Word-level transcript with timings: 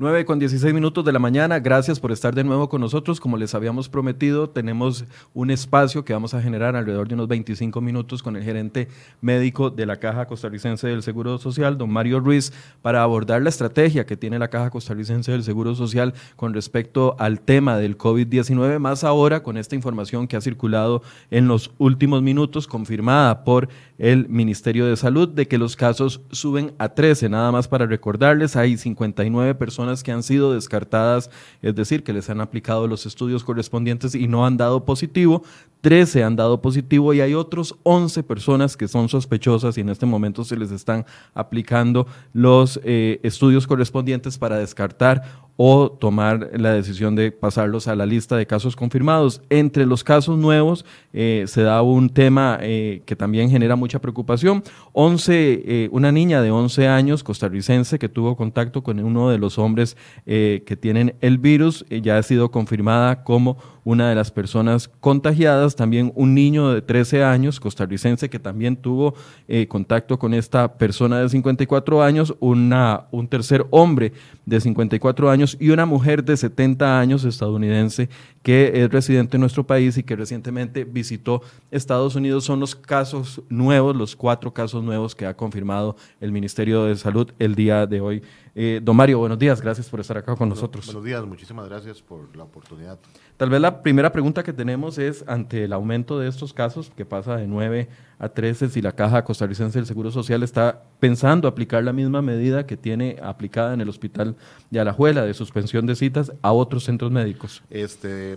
9 0.00 0.24
con 0.24 0.38
16 0.38 0.72
minutos 0.72 1.04
de 1.04 1.12
la 1.12 1.18
mañana. 1.18 1.60
Gracias 1.60 2.00
por 2.00 2.10
estar 2.10 2.34
de 2.34 2.42
nuevo 2.42 2.70
con 2.70 2.80
nosotros. 2.80 3.20
Como 3.20 3.36
les 3.36 3.54
habíamos 3.54 3.90
prometido, 3.90 4.48
tenemos 4.48 5.04
un 5.34 5.50
espacio 5.50 6.06
que 6.06 6.14
vamos 6.14 6.32
a 6.32 6.40
generar 6.40 6.74
alrededor 6.74 7.06
de 7.06 7.16
unos 7.16 7.28
25 7.28 7.82
minutos 7.82 8.22
con 8.22 8.34
el 8.34 8.42
gerente 8.42 8.88
médico 9.20 9.68
de 9.68 9.84
la 9.84 9.96
Caja 9.96 10.24
Costarricense 10.24 10.88
del 10.88 11.02
Seguro 11.02 11.36
Social, 11.36 11.76
don 11.76 11.92
Mario 11.92 12.18
Ruiz, 12.20 12.50
para 12.80 13.02
abordar 13.02 13.42
la 13.42 13.50
estrategia 13.50 14.06
que 14.06 14.16
tiene 14.16 14.38
la 14.38 14.48
Caja 14.48 14.70
Costarricense 14.70 15.32
del 15.32 15.44
Seguro 15.44 15.74
Social 15.74 16.14
con 16.34 16.54
respecto 16.54 17.14
al 17.18 17.42
tema 17.42 17.76
del 17.76 17.98
COVID-19, 17.98 18.78
más 18.78 19.04
ahora 19.04 19.42
con 19.42 19.58
esta 19.58 19.74
información 19.74 20.28
que 20.28 20.38
ha 20.38 20.40
circulado 20.40 21.02
en 21.30 21.46
los 21.46 21.72
últimos 21.76 22.22
minutos, 22.22 22.66
confirmada 22.66 23.44
por 23.44 23.68
el 23.98 24.30
Ministerio 24.30 24.86
de 24.86 24.96
Salud, 24.96 25.28
de 25.28 25.46
que 25.46 25.58
los 25.58 25.76
casos 25.76 26.22
suben 26.30 26.72
a 26.78 26.88
13. 26.88 27.28
Nada 27.28 27.52
más 27.52 27.68
para 27.68 27.84
recordarles, 27.84 28.56
hay 28.56 28.78
59 28.78 29.54
personas 29.56 29.89
que 30.02 30.12
han 30.12 30.22
sido 30.22 30.52
descartadas, 30.54 31.30
es 31.62 31.74
decir, 31.74 32.02
que 32.02 32.12
les 32.12 32.30
han 32.30 32.40
aplicado 32.40 32.86
los 32.86 33.06
estudios 33.06 33.44
correspondientes 33.44 34.14
y 34.14 34.28
no 34.28 34.46
han 34.46 34.56
dado 34.56 34.84
positivo, 34.84 35.42
13 35.80 36.24
han 36.24 36.36
dado 36.36 36.60
positivo 36.60 37.14
y 37.14 37.20
hay 37.20 37.34
otros 37.34 37.76
11 37.82 38.22
personas 38.22 38.76
que 38.76 38.88
son 38.88 39.08
sospechosas 39.08 39.76
y 39.78 39.80
en 39.80 39.88
este 39.88 40.06
momento 40.06 40.44
se 40.44 40.56
les 40.56 40.70
están 40.70 41.06
aplicando 41.34 42.06
los 42.32 42.80
eh, 42.84 43.20
estudios 43.22 43.66
correspondientes 43.66 44.38
para 44.38 44.58
descartar 44.58 45.49
o 45.62 45.90
tomar 45.90 46.52
la 46.54 46.72
decisión 46.72 47.14
de 47.14 47.32
pasarlos 47.32 47.86
a 47.86 47.94
la 47.94 48.06
lista 48.06 48.34
de 48.34 48.46
casos 48.46 48.76
confirmados. 48.76 49.42
Entre 49.50 49.84
los 49.84 50.02
casos 50.02 50.38
nuevos 50.38 50.86
eh, 51.12 51.44
se 51.48 51.60
da 51.60 51.82
un 51.82 52.08
tema 52.08 52.58
eh, 52.62 53.02
que 53.04 53.14
también 53.14 53.50
genera 53.50 53.76
mucha 53.76 53.98
preocupación. 53.98 54.64
11, 54.92 55.90
una 55.92 56.12
niña 56.12 56.40
de 56.40 56.50
11 56.50 56.88
años 56.88 57.22
costarricense 57.22 57.98
que 57.98 58.08
tuvo 58.08 58.38
contacto 58.38 58.82
con 58.82 59.00
uno 59.00 59.28
de 59.28 59.36
los 59.36 59.58
hombres 59.58 59.98
que 60.24 60.78
tienen 60.80 61.14
el 61.20 61.36
virus 61.36 61.84
ya 61.90 62.16
ha 62.16 62.22
sido 62.22 62.50
confirmada 62.50 63.22
como 63.22 63.58
una 63.84 64.08
de 64.08 64.14
las 64.14 64.30
personas 64.30 64.88
contagiadas, 65.00 65.76
también 65.76 66.12
un 66.14 66.34
niño 66.34 66.72
de 66.72 66.82
13 66.82 67.24
años, 67.24 67.60
costarricense, 67.60 68.28
que 68.28 68.38
también 68.38 68.76
tuvo 68.76 69.14
eh, 69.48 69.66
contacto 69.68 70.18
con 70.18 70.34
esta 70.34 70.76
persona 70.76 71.20
de 71.20 71.28
54 71.28 72.02
años, 72.02 72.34
una, 72.40 73.06
un 73.10 73.28
tercer 73.28 73.66
hombre 73.70 74.12
de 74.46 74.60
54 74.60 75.30
años 75.30 75.56
y 75.60 75.70
una 75.70 75.86
mujer 75.86 76.24
de 76.24 76.36
70 76.36 76.98
años 76.98 77.24
estadounidense 77.24 78.08
que 78.42 78.82
es 78.82 78.90
residente 78.90 79.36
en 79.36 79.42
nuestro 79.42 79.66
país 79.66 79.98
y 79.98 80.02
que 80.02 80.16
recientemente 80.16 80.84
visitó 80.84 81.42
Estados 81.70 82.16
Unidos. 82.16 82.44
Son 82.44 82.58
los 82.58 82.74
casos 82.74 83.42
nuevos, 83.48 83.94
los 83.94 84.16
cuatro 84.16 84.52
casos 84.52 84.82
nuevos 84.82 85.14
que 85.14 85.26
ha 85.26 85.36
confirmado 85.36 85.96
el 86.20 86.32
Ministerio 86.32 86.84
de 86.84 86.96
Salud 86.96 87.30
el 87.38 87.54
día 87.54 87.86
de 87.86 88.00
hoy. 88.00 88.22
Eh, 88.54 88.80
don 88.82 88.96
Mario, 88.96 89.18
buenos 89.18 89.38
días, 89.38 89.60
gracias 89.60 89.88
por 89.88 90.00
estar 90.00 90.18
acá 90.18 90.34
con 90.34 90.48
nosotros. 90.48 90.86
Buenos 90.86 91.04
días, 91.04 91.24
muchísimas 91.24 91.68
gracias 91.68 92.02
por 92.02 92.34
la 92.36 92.44
oportunidad. 92.44 92.98
Tal 93.36 93.48
vez 93.48 93.60
la 93.60 93.82
primera 93.82 94.10
pregunta 94.10 94.42
que 94.42 94.52
tenemos 94.52 94.98
es, 94.98 95.24
ante 95.28 95.64
el 95.64 95.72
aumento 95.72 96.18
de 96.18 96.28
estos 96.28 96.52
casos, 96.52 96.90
que 96.96 97.04
pasa 97.04 97.36
de 97.36 97.46
9 97.46 97.88
a 98.18 98.28
13, 98.28 98.68
si 98.68 98.82
la 98.82 98.92
Caja 98.92 99.24
Costarricense 99.24 99.78
del 99.78 99.86
Seguro 99.86 100.10
Social 100.10 100.42
está 100.42 100.82
pensando 100.98 101.46
aplicar 101.46 101.84
la 101.84 101.92
misma 101.92 102.22
medida 102.22 102.66
que 102.66 102.76
tiene 102.76 103.18
aplicada 103.22 103.72
en 103.72 103.80
el 103.80 103.88
Hospital 103.88 104.36
de 104.70 104.80
Alajuela, 104.80 105.22
de 105.22 105.34
suspensión 105.34 105.86
de 105.86 105.94
citas, 105.94 106.32
a 106.42 106.52
otros 106.52 106.84
centros 106.84 107.12
médicos. 107.12 107.62
Este, 107.70 108.36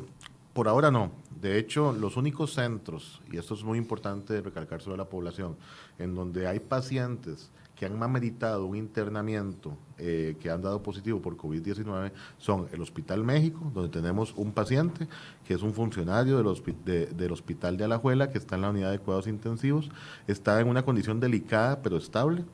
por 0.53 0.67
ahora 0.67 0.91
no. 0.91 1.11
De 1.41 1.57
hecho, 1.57 1.91
los 1.91 2.15
únicos 2.15 2.53
centros, 2.53 3.21
y 3.31 3.37
esto 3.37 3.55
es 3.55 3.63
muy 3.63 3.77
importante 3.77 4.39
recalcar 4.41 4.81
sobre 4.81 4.97
la 4.97 5.09
población, 5.09 5.57
en 5.97 6.15
donde 6.15 6.47
hay 6.47 6.59
pacientes 6.59 7.51
que 7.83 7.93
han 7.93 8.11
meditado 8.11 8.65
un 8.65 8.77
internamiento 8.77 9.77
eh, 9.97 10.37
que 10.39 10.49
han 10.49 10.61
dado 10.61 10.81
positivo 10.81 11.21
por 11.21 11.35
COVID-19 11.35 12.13
son 12.37 12.67
el 12.71 12.81
Hospital 12.81 13.25
México, 13.25 13.69
donde 13.73 13.89
tenemos 13.89 14.33
un 14.37 14.53
paciente 14.53 15.07
que 15.45 15.53
es 15.53 15.61
un 15.61 15.73
funcionario 15.73 16.41
del, 16.41 17.15
del 17.17 17.31
Hospital 17.33 17.75
de 17.75 17.83
Alajuela, 17.83 18.29
que 18.29 18.37
está 18.37 18.55
en 18.55 18.61
la 18.61 18.69
unidad 18.69 18.91
de 18.91 18.99
cuidados 18.99 19.27
intensivos, 19.27 19.89
está 20.27 20.61
en 20.61 20.69
una 20.69 20.85
condición 20.85 21.19
delicada 21.19 21.81
pero 21.81 21.97
estable, 21.97 22.45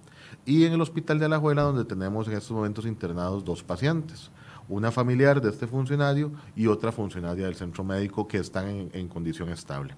y 0.45 0.65
en 0.65 0.73
el 0.73 0.81
Hospital 0.81 1.19
de 1.19 1.25
Alajuela, 1.25 1.61
donde 1.61 1.85
tenemos 1.85 2.27
en 2.27 2.33
estos 2.33 2.51
momentos 2.51 2.87
internados 2.87 3.45
dos 3.45 3.61
pacientes. 3.61 4.31
Una 4.67 4.91
familiar 4.91 5.41
de 5.41 5.49
este 5.49 5.67
funcionario 5.67 6.31
y 6.55 6.67
otra 6.67 6.91
funcionaria 6.91 7.45
del 7.45 7.55
centro 7.55 7.83
médico 7.83 8.27
que 8.27 8.37
están 8.37 8.67
en, 8.67 8.89
en 8.93 9.07
condición 9.07 9.49
estable. 9.49 9.95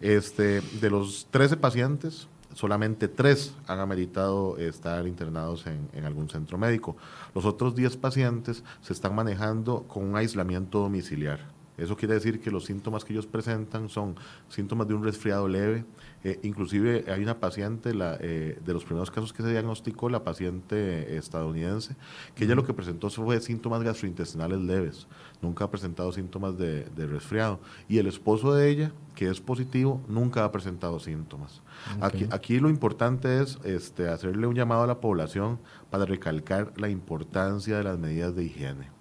Este, 0.00 0.60
de 0.60 0.90
los 0.90 1.26
13 1.30 1.56
pacientes, 1.56 2.28
solamente 2.54 3.08
tres 3.08 3.54
han 3.66 3.80
ameritado 3.80 4.56
estar 4.58 5.06
internados 5.06 5.66
en, 5.66 6.04
algún 6.04 6.28
centro 6.28 6.58
médico. 6.58 6.96
Los 7.34 7.44
otros 7.44 7.74
10 7.74 7.96
pacientes 7.96 8.64
se 8.80 8.92
están 8.92 9.14
manejando 9.14 9.84
con 9.84 10.04
un 10.04 10.16
aislamiento 10.16 10.80
domiciliar. 10.80 11.59
Eso 11.76 11.96
quiere 11.96 12.14
decir 12.14 12.40
que 12.40 12.50
los 12.50 12.66
síntomas 12.66 13.04
que 13.04 13.12
ellos 13.12 13.26
presentan 13.26 13.88
son 13.88 14.16
síntomas 14.48 14.86
de 14.86 14.94
un 14.94 15.02
resfriado 15.02 15.48
leve. 15.48 15.84
Eh, 16.24 16.38
inclusive 16.42 17.06
hay 17.08 17.22
una 17.22 17.40
paciente, 17.40 17.94
la, 17.94 18.18
eh, 18.20 18.58
de 18.62 18.72
los 18.74 18.84
primeros 18.84 19.10
casos 19.10 19.32
que 19.32 19.42
se 19.42 19.50
diagnosticó, 19.50 20.10
la 20.10 20.22
paciente 20.22 21.16
estadounidense, 21.16 21.96
que 22.34 22.44
ella 22.44 22.54
lo 22.54 22.64
que 22.64 22.74
presentó 22.74 23.08
fue 23.08 23.40
síntomas 23.40 23.82
gastrointestinales 23.82 24.60
leves. 24.60 25.06
Nunca 25.40 25.64
ha 25.64 25.70
presentado 25.70 26.12
síntomas 26.12 26.58
de, 26.58 26.84
de 26.84 27.06
resfriado. 27.06 27.60
Y 27.88 27.96
el 27.96 28.06
esposo 28.06 28.52
de 28.52 28.68
ella, 28.68 28.92
que 29.14 29.28
es 29.28 29.40
positivo, 29.40 30.02
nunca 30.06 30.44
ha 30.44 30.52
presentado 30.52 31.00
síntomas. 31.00 31.62
Aquí, 32.00 32.26
aquí, 32.30 32.60
lo 32.60 32.68
importante 32.68 33.40
es 33.40 33.58
este, 33.64 34.08
hacerle 34.08 34.46
un 34.46 34.54
llamado 34.54 34.82
a 34.82 34.86
la 34.86 35.00
población 35.00 35.58
para 35.88 36.04
recalcar 36.04 36.72
la 36.76 36.90
importancia 36.90 37.78
de 37.78 37.84
las 37.84 37.98
medidas 37.98 38.36
de 38.36 38.44
higiene. 38.44 38.99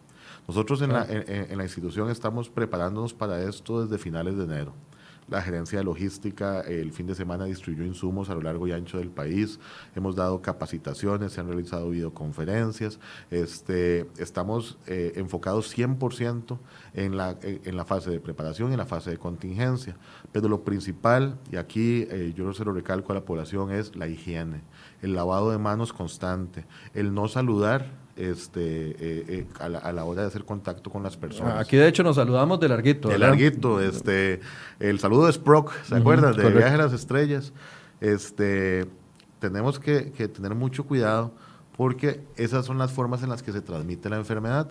Nosotros 0.49 0.81
en, 0.81 0.93
la, 0.93 1.05
en, 1.07 1.55
la 1.59 1.63
institución 1.63 2.09
estamos 2.09 2.49
preparándonos 2.49 3.13
para 3.13 3.39
esto 3.43 3.85
desde 3.85 3.99
finales 3.99 4.35
de 4.35 4.45
enero. 4.45 4.73
La 5.27 5.43
gerencia 5.43 5.77
de 5.77 5.85
logística 5.85 6.61
el 6.61 6.91
fin 6.91 7.05
de 7.05 7.13
semana 7.13 7.45
distribuyó 7.45 7.85
insumos 7.85 8.31
a 8.31 8.33
lo 8.33 8.41
largo 8.41 8.67
y 8.67 8.71
ancho 8.71 8.97
del 8.97 9.11
país, 9.11 9.59
hemos 9.95 10.15
dado 10.15 10.41
capacitaciones, 10.41 11.33
se 11.33 11.41
han 11.41 11.49
realizado 11.49 11.91
videoconferencias, 11.91 12.99
este, 13.29 14.07
estamos 14.17 14.79
eh, 14.88 15.13
enfocados 15.17 15.71
100% 15.77 16.57
en 16.95 17.15
la, 17.15 17.38
en 17.43 17.77
la 17.77 17.85
fase 17.85 18.09
de 18.09 18.19
preparación 18.19 18.69
y 18.69 18.71
en 18.71 18.79
la 18.79 18.88
fase 18.88 19.11
de 19.11 19.17
contingencia, 19.19 19.97
pero 20.31 20.49
lo 20.49 20.63
principal, 20.63 21.38
y 21.51 21.57
aquí 21.57 22.07
eh, 22.09 22.33
yo 22.35 22.51
se 22.55 22.65
lo 22.65 22.73
recalco 22.73 23.11
a 23.11 23.15
la 23.15 23.23
población, 23.23 23.69
es 23.69 23.95
la 23.95 24.07
higiene, 24.07 24.61
el 25.03 25.13
lavado 25.13 25.51
de 25.51 25.59
manos 25.59 25.93
constante, 25.93 26.65
el 26.95 27.13
no 27.13 27.27
saludar 27.27 28.08
este, 28.19 28.62
eh, 28.62 29.25
eh, 29.30 29.47
a, 29.59 29.69
la, 29.69 30.03
hora 30.03 30.24
de 30.24 30.28
hacer 30.28 30.44
contacto 30.44 30.90
con 30.90 31.02
las 31.03 31.16
personas. 31.16 31.57
Aquí 31.57 31.78
de 31.78 31.88
hecho 31.88 32.03
nos 32.03 32.18
saludamos 32.18 32.59
de 32.59 32.68
larguito. 32.68 33.07
De 33.07 33.18
larguito, 33.18 33.80
este, 33.80 34.42
el 34.80 35.00
saludo 35.00 35.27
de 35.27 35.33
Sprock, 35.33 35.71
¿se 35.83 35.95
acuerdan? 35.95 36.36
De 36.36 36.50
Viaje 36.50 36.75
a 36.75 36.77
las 36.77 36.94
Estrellas. 36.94 37.54
Este, 38.01 38.86
tenemos 39.39 39.80
que, 39.80 40.12
que 40.12 40.27
tener 40.27 40.54
mucho 40.54 40.86
cuidado 40.86 41.31
porque 41.77 42.21
esas 42.36 42.66
son 42.66 42.77
las 42.77 42.92
formas 42.92 43.24
en 43.24 43.30
las 43.30 43.42
que 43.42 43.54
se 43.54 43.62
transmite 43.62 44.10
la 44.10 44.18
enfermedad. 44.18 44.69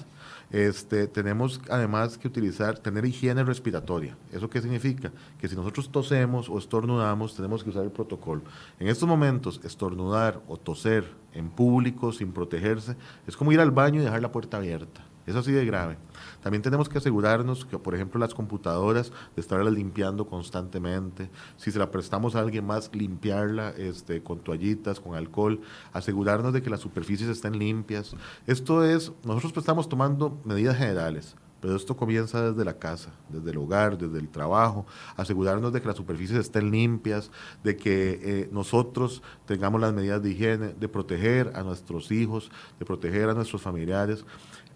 Este, 0.50 1.06
tenemos 1.06 1.61
además 1.69 2.17
que 2.17 2.27
utilizar, 2.27 2.79
tener 2.79 3.05
higiene 3.05 3.45
respiratoria. 3.45 4.17
¿Eso 4.33 4.49
qué 4.49 4.62
significa? 4.62 5.12
Que 5.39 5.49
si 5.49 5.55
nosotros 5.55 5.91
tosemos 5.91 6.49
o 6.49 6.59
estornudamos, 6.59 7.37
tenemos 7.37 7.62
que 7.62 7.71
usar 7.71 7.85
el 7.85 7.91
protocolo. 7.91 8.43
En 8.79 8.89
estos 8.89 9.09
momentos, 9.09 9.61
estornudar 9.65 10.41
o 10.49 10.56
toser 10.56 11.05
en 11.35 11.50
público 11.50 12.12
sin 12.12 12.33
protegerse 12.33 12.97
es 13.27 13.37
como 13.37 13.53
ir 13.53 13.61
al 13.61 13.71
baño 13.71 14.00
y 14.00 14.05
dejar 14.05 14.23
la 14.23 14.33
puerta 14.33 14.56
abierta. 14.56 15.05
Es 15.27 15.37
así 15.37 15.53
de 15.53 15.67
grave. 15.67 15.99
También 16.43 16.62
tenemos 16.62 16.88
que 16.88 16.99
asegurarnos 16.99 17.64
que, 17.64 17.79
por 17.79 17.94
ejemplo, 17.94 18.20
las 18.20 18.35
computadoras, 18.35 19.12
de 19.35 19.40
estarlas 19.40 19.73
limpiando 19.73 20.26
constantemente. 20.26 21.31
Si 21.56 21.70
se 21.70 21.79
la 21.79 21.90
prestamos 21.90 22.35
a 22.35 22.40
alguien 22.40 22.67
más, 22.67 22.90
limpiarla 22.94 23.70
este, 23.70 24.23
con 24.23 24.40
toallitas, 24.40 25.00
con 25.00 25.14
alcohol. 25.14 25.61
Asegurarnos 25.93 26.52
de 26.52 26.62
que 26.62 26.70
las 26.70 26.81
superficies 26.81 27.29
estén 27.29 27.58
limpias. 27.58 28.14
Esto 28.46 28.85
es, 28.85 29.12
nosotros 29.25 29.56
estamos 29.56 29.88
tomando 29.88 30.40
medidas 30.44 30.76
generales. 30.76 31.37
Pero 31.61 31.75
esto 31.75 31.96
comienza 31.96 32.52
desde 32.52 32.64
la 32.64 32.79
casa, 32.79 33.11
desde 33.29 33.50
el 33.50 33.58
hogar, 33.58 33.99
desde 33.99 34.19
el 34.19 34.29
trabajo, 34.29 34.87
asegurarnos 35.17 35.73
de 35.73 35.81
que 35.81 35.88
las 35.88 35.96
superficies 35.96 36.38
estén 36.38 36.70
limpias, 36.70 37.32
de 37.64 37.76
que 37.76 38.20
eh, 38.23 38.49
nosotros 38.52 39.23
tengamos 39.44 39.81
las 39.81 39.93
medidas 39.93 40.23
de 40.23 40.31
higiene, 40.31 40.69
de 40.69 40.88
proteger 40.88 41.50
a 41.56 41.64
nuestros 41.64 42.12
hijos, 42.12 42.52
de 42.79 42.87
proteger 42.87 43.29
a 43.29 43.34
nuestros 43.34 43.61
familiares. 43.61 44.25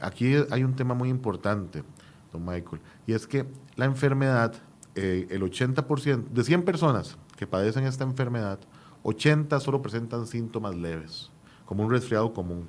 Aquí 0.03 0.35
hay 0.51 0.65
un 0.65 0.75
tema 0.75 0.95
muy 0.95 1.09
importante, 1.09 1.85
don 2.33 2.45
Michael, 2.45 2.83
y 3.07 3.13
es 3.13 3.27
que 3.27 3.47
la 3.77 3.85
enfermedad, 3.85 4.55
eh, 4.97 5.29
el 5.31 5.43
80%, 5.43 6.25
de 6.29 6.45
100 6.45 6.65
personas 6.65 7.17
que 7.37 7.47
padecen 7.47 7.85
esta 7.85 8.03
enfermedad, 8.03 8.59
80 9.05 9.61
solo 9.61 9.81
presentan 9.81 10.27
síntomas 10.27 10.75
leves, 10.75 11.31
como 11.67 11.85
un 11.85 11.91
resfriado 11.91 12.33
común. 12.33 12.69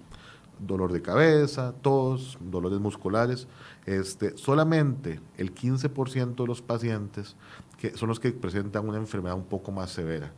Dolor 0.60 0.94
de 0.94 1.02
cabeza, 1.02 1.74
tos, 1.82 2.38
dolores 2.40 2.80
musculares. 2.80 3.48
Este, 3.86 4.38
solamente 4.38 5.20
el 5.38 5.54
15% 5.54 6.36
de 6.36 6.48
los 6.48 6.62
pacientes 6.62 7.36
que 7.78 7.98
son 7.98 8.08
los 8.08 8.20
que 8.20 8.32
presentan 8.32 8.88
una 8.88 8.98
enfermedad 8.98 9.36
un 9.36 9.44
poco 9.44 9.72
más 9.72 9.90
severa. 9.90 10.32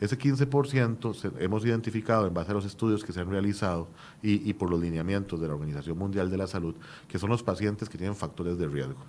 Ese 0.00 0.18
15% 0.18 1.32
hemos 1.38 1.64
identificado 1.64 2.26
en 2.26 2.32
base 2.32 2.50
a 2.50 2.54
los 2.54 2.64
estudios 2.64 3.04
que 3.04 3.12
se 3.12 3.20
han 3.20 3.30
realizado 3.30 3.88
y, 4.22 4.52
por 4.54 4.70
los 4.70 4.80
lineamientos 4.80 5.40
de 5.40 5.46
la 5.46 5.54
Organización 5.54 5.98
Mundial 5.98 6.30
de 6.30 6.38
la 6.38 6.46
Salud, 6.46 6.74
que 7.06 7.18
son 7.18 7.28
los 7.28 7.42
pacientes 7.42 7.88
que 7.88 7.98
tienen 7.98 8.16
factores 8.16 8.58
de 8.58 8.66
riesgo. 8.66 9.04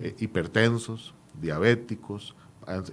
Eh, 0.00 0.14
hipertensos, 0.20 1.12
diabéticos, 1.40 2.36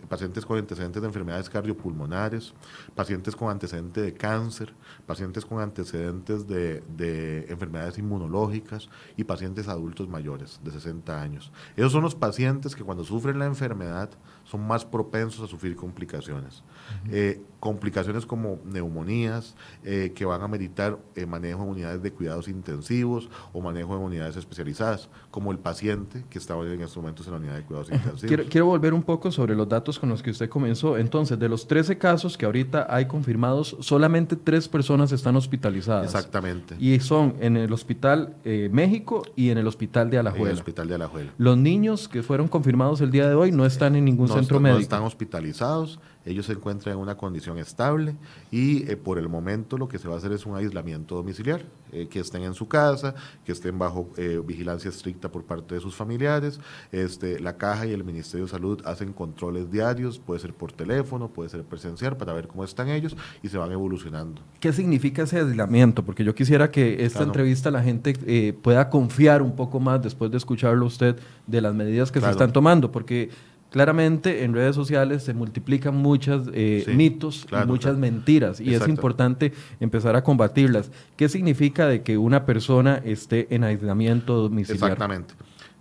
pacientes 0.07 0.45
con 0.45 0.57
antecedentes 0.57 1.01
de 1.01 1.07
enfermedades 1.07 1.49
cardiopulmonares, 1.49 2.53
pacientes 2.95 3.35
con 3.35 3.49
antecedentes 3.49 4.03
de 4.03 4.13
cáncer, 4.13 4.73
pacientes 5.05 5.45
con 5.45 5.61
antecedentes 5.61 6.47
de, 6.47 6.81
de, 6.95 7.45
enfermedades 7.49 7.97
inmunológicas 7.97 8.89
y 9.17 9.23
pacientes 9.23 9.67
adultos 9.67 10.07
mayores 10.07 10.59
de 10.63 10.71
60 10.71 11.21
años. 11.21 11.51
Esos 11.75 11.91
son 11.91 12.03
los 12.03 12.15
pacientes 12.15 12.75
que 12.75 12.83
cuando 12.83 13.03
sufren 13.03 13.39
la 13.39 13.45
enfermedad 13.45 14.09
son 14.49 14.65
más 14.65 14.83
propensos 14.83 15.43
a 15.43 15.47
sufrir 15.47 15.75
complicaciones. 15.75 16.63
Eh, 17.11 17.41
complicaciones 17.59 18.25
como 18.25 18.59
neumonías, 18.65 19.55
eh, 19.83 20.11
que 20.15 20.25
van 20.25 20.41
a 20.41 20.47
meditar 20.47 20.97
eh, 21.15 21.25
manejo 21.25 21.63
en 21.63 21.69
unidades 21.69 22.01
de 22.01 22.11
cuidados 22.11 22.47
intensivos 22.47 23.29
o 23.53 23.61
manejo 23.61 23.95
en 23.95 24.01
unidades 24.01 24.37
especializadas, 24.37 25.09
como 25.29 25.51
el 25.51 25.59
paciente 25.59 26.25
que 26.29 26.39
está 26.39 26.55
en 26.55 26.81
estos 26.81 26.97
momentos 26.97 27.27
en 27.27 27.33
la 27.33 27.39
unidad 27.39 27.55
de 27.55 27.63
cuidados 27.63 27.91
intensivos. 27.91 28.23
Quiero, 28.23 28.43
quiero, 28.49 28.65
volver 28.65 28.93
un 28.93 29.03
poco 29.03 29.31
sobre 29.31 29.55
los 29.59 29.69
datos 29.69 29.99
con 29.99 30.09
los 30.09 30.23
que 30.23 30.31
usted 30.31 30.49
comenzó. 30.49 30.97
Entonces, 30.97 31.37
de 31.37 31.47
los 31.47 31.67
13 31.67 31.99
casos 31.99 32.35
que 32.35 32.47
ahorita 32.47 32.87
hay 32.89 33.05
confirmados, 33.05 33.77
solamente 33.79 34.35
tres 34.35 34.67
personas 34.67 35.11
están 35.11 35.35
hospitalizadas. 35.35 36.05
Exactamente. 36.05 36.75
Y 36.79 36.99
son 36.99 37.35
en 37.39 37.57
el 37.57 37.71
Hospital 37.71 38.33
México 38.71 39.21
y 39.35 39.51
en 39.51 39.59
el 39.59 39.67
Hospital 39.67 40.09
de 40.09 40.17
Alajuela. 40.17 40.45
En 40.45 40.51
el 40.51 40.57
Hospital 40.57 40.87
de 40.87 40.95
Alajuela. 40.95 41.31
Los 41.37 41.57
niños 41.57 42.07
que 42.07 42.23
fueron 42.23 42.47
confirmados 42.47 43.01
el 43.01 43.11
día 43.11 43.29
de 43.29 43.35
hoy 43.35 43.51
no 43.51 43.65
están 43.65 43.95
en 43.95 44.05
ningún 44.05 44.27
centro 44.27 44.59
médico. 44.59 44.77
No 44.77 44.81
están 44.81 45.03
hospitalizados 45.03 45.99
ellos 46.31 46.45
se 46.45 46.53
encuentran 46.53 46.95
en 46.95 47.01
una 47.01 47.15
condición 47.15 47.57
estable 47.57 48.15
y 48.51 48.89
eh, 48.89 48.97
por 48.97 49.17
el 49.17 49.27
momento 49.27 49.77
lo 49.77 49.87
que 49.87 49.97
se 49.97 50.07
va 50.07 50.15
a 50.15 50.17
hacer 50.17 50.31
es 50.31 50.45
un 50.45 50.55
aislamiento 50.55 51.15
domiciliar, 51.15 51.63
eh, 51.91 52.07
que 52.07 52.19
estén 52.19 52.43
en 52.43 52.53
su 52.53 52.67
casa, 52.67 53.15
que 53.43 53.51
estén 53.51 53.77
bajo 53.79 54.09
eh, 54.17 54.41
vigilancia 54.45 54.89
estricta 54.89 55.29
por 55.29 55.43
parte 55.43 55.75
de 55.75 55.81
sus 55.81 55.95
familiares. 55.95 56.59
Este, 56.91 57.39
la 57.39 57.57
caja 57.57 57.85
y 57.85 57.93
el 57.93 58.03
Ministerio 58.03 58.45
de 58.45 58.51
Salud 58.51 58.81
hacen 58.85 59.13
controles 59.13 59.71
diarios, 59.71 60.19
puede 60.19 60.39
ser 60.39 60.53
por 60.53 60.71
teléfono, 60.71 61.29
puede 61.29 61.49
ser 61.49 61.63
presencial, 61.63 62.15
para 62.15 62.33
ver 62.33 62.47
cómo 62.47 62.63
están 62.63 62.89
ellos 62.89 63.15
y 63.41 63.49
se 63.49 63.57
van 63.57 63.71
evolucionando. 63.71 64.41
¿Qué 64.59 64.71
significa 64.71 65.23
ese 65.23 65.39
aislamiento? 65.39 66.03
Porque 66.03 66.23
yo 66.23 66.35
quisiera 66.35 66.69
que 66.69 67.05
esta 67.05 67.23
entrevista 67.23 67.71
la 67.71 67.81
gente 67.81 68.53
pueda 68.61 68.89
confiar 68.89 69.41
un 69.41 69.55
poco 69.55 69.79
más 69.79 70.01
después 70.01 70.31
de 70.31 70.37
escucharlo 70.37 70.85
usted 70.85 71.17
de 71.47 71.61
las 71.61 71.73
medidas 71.73 72.11
que 72.11 72.21
se 72.21 72.29
están 72.29 72.53
tomando, 72.53 72.91
porque 72.91 73.29
claramente 73.69 74.43
en 74.43 74.53
redes 74.53 74.75
sociales 74.75 75.23
se 75.23 75.33
multiplican 75.33 75.95
muchos 75.95 76.49
eh, 76.53 76.85
mitos 76.95 77.45
y 77.51 77.67
muchas 77.67 77.97
mentiras 77.97 78.59
y 78.59 78.73
es 78.73 78.87
importante 78.87 79.53
empezar 79.79 80.15
a 80.15 80.23
combatirlas. 80.23 80.91
¿Qué 81.15 81.29
significa 81.29 81.87
de 81.87 82.03
que 82.03 82.17
una 82.17 82.45
persona 82.45 83.01
esté 83.03 83.53
en 83.53 83.63
aislamiento 83.63 84.35
domiciliario? 84.35 84.85
Exactamente. 84.85 85.33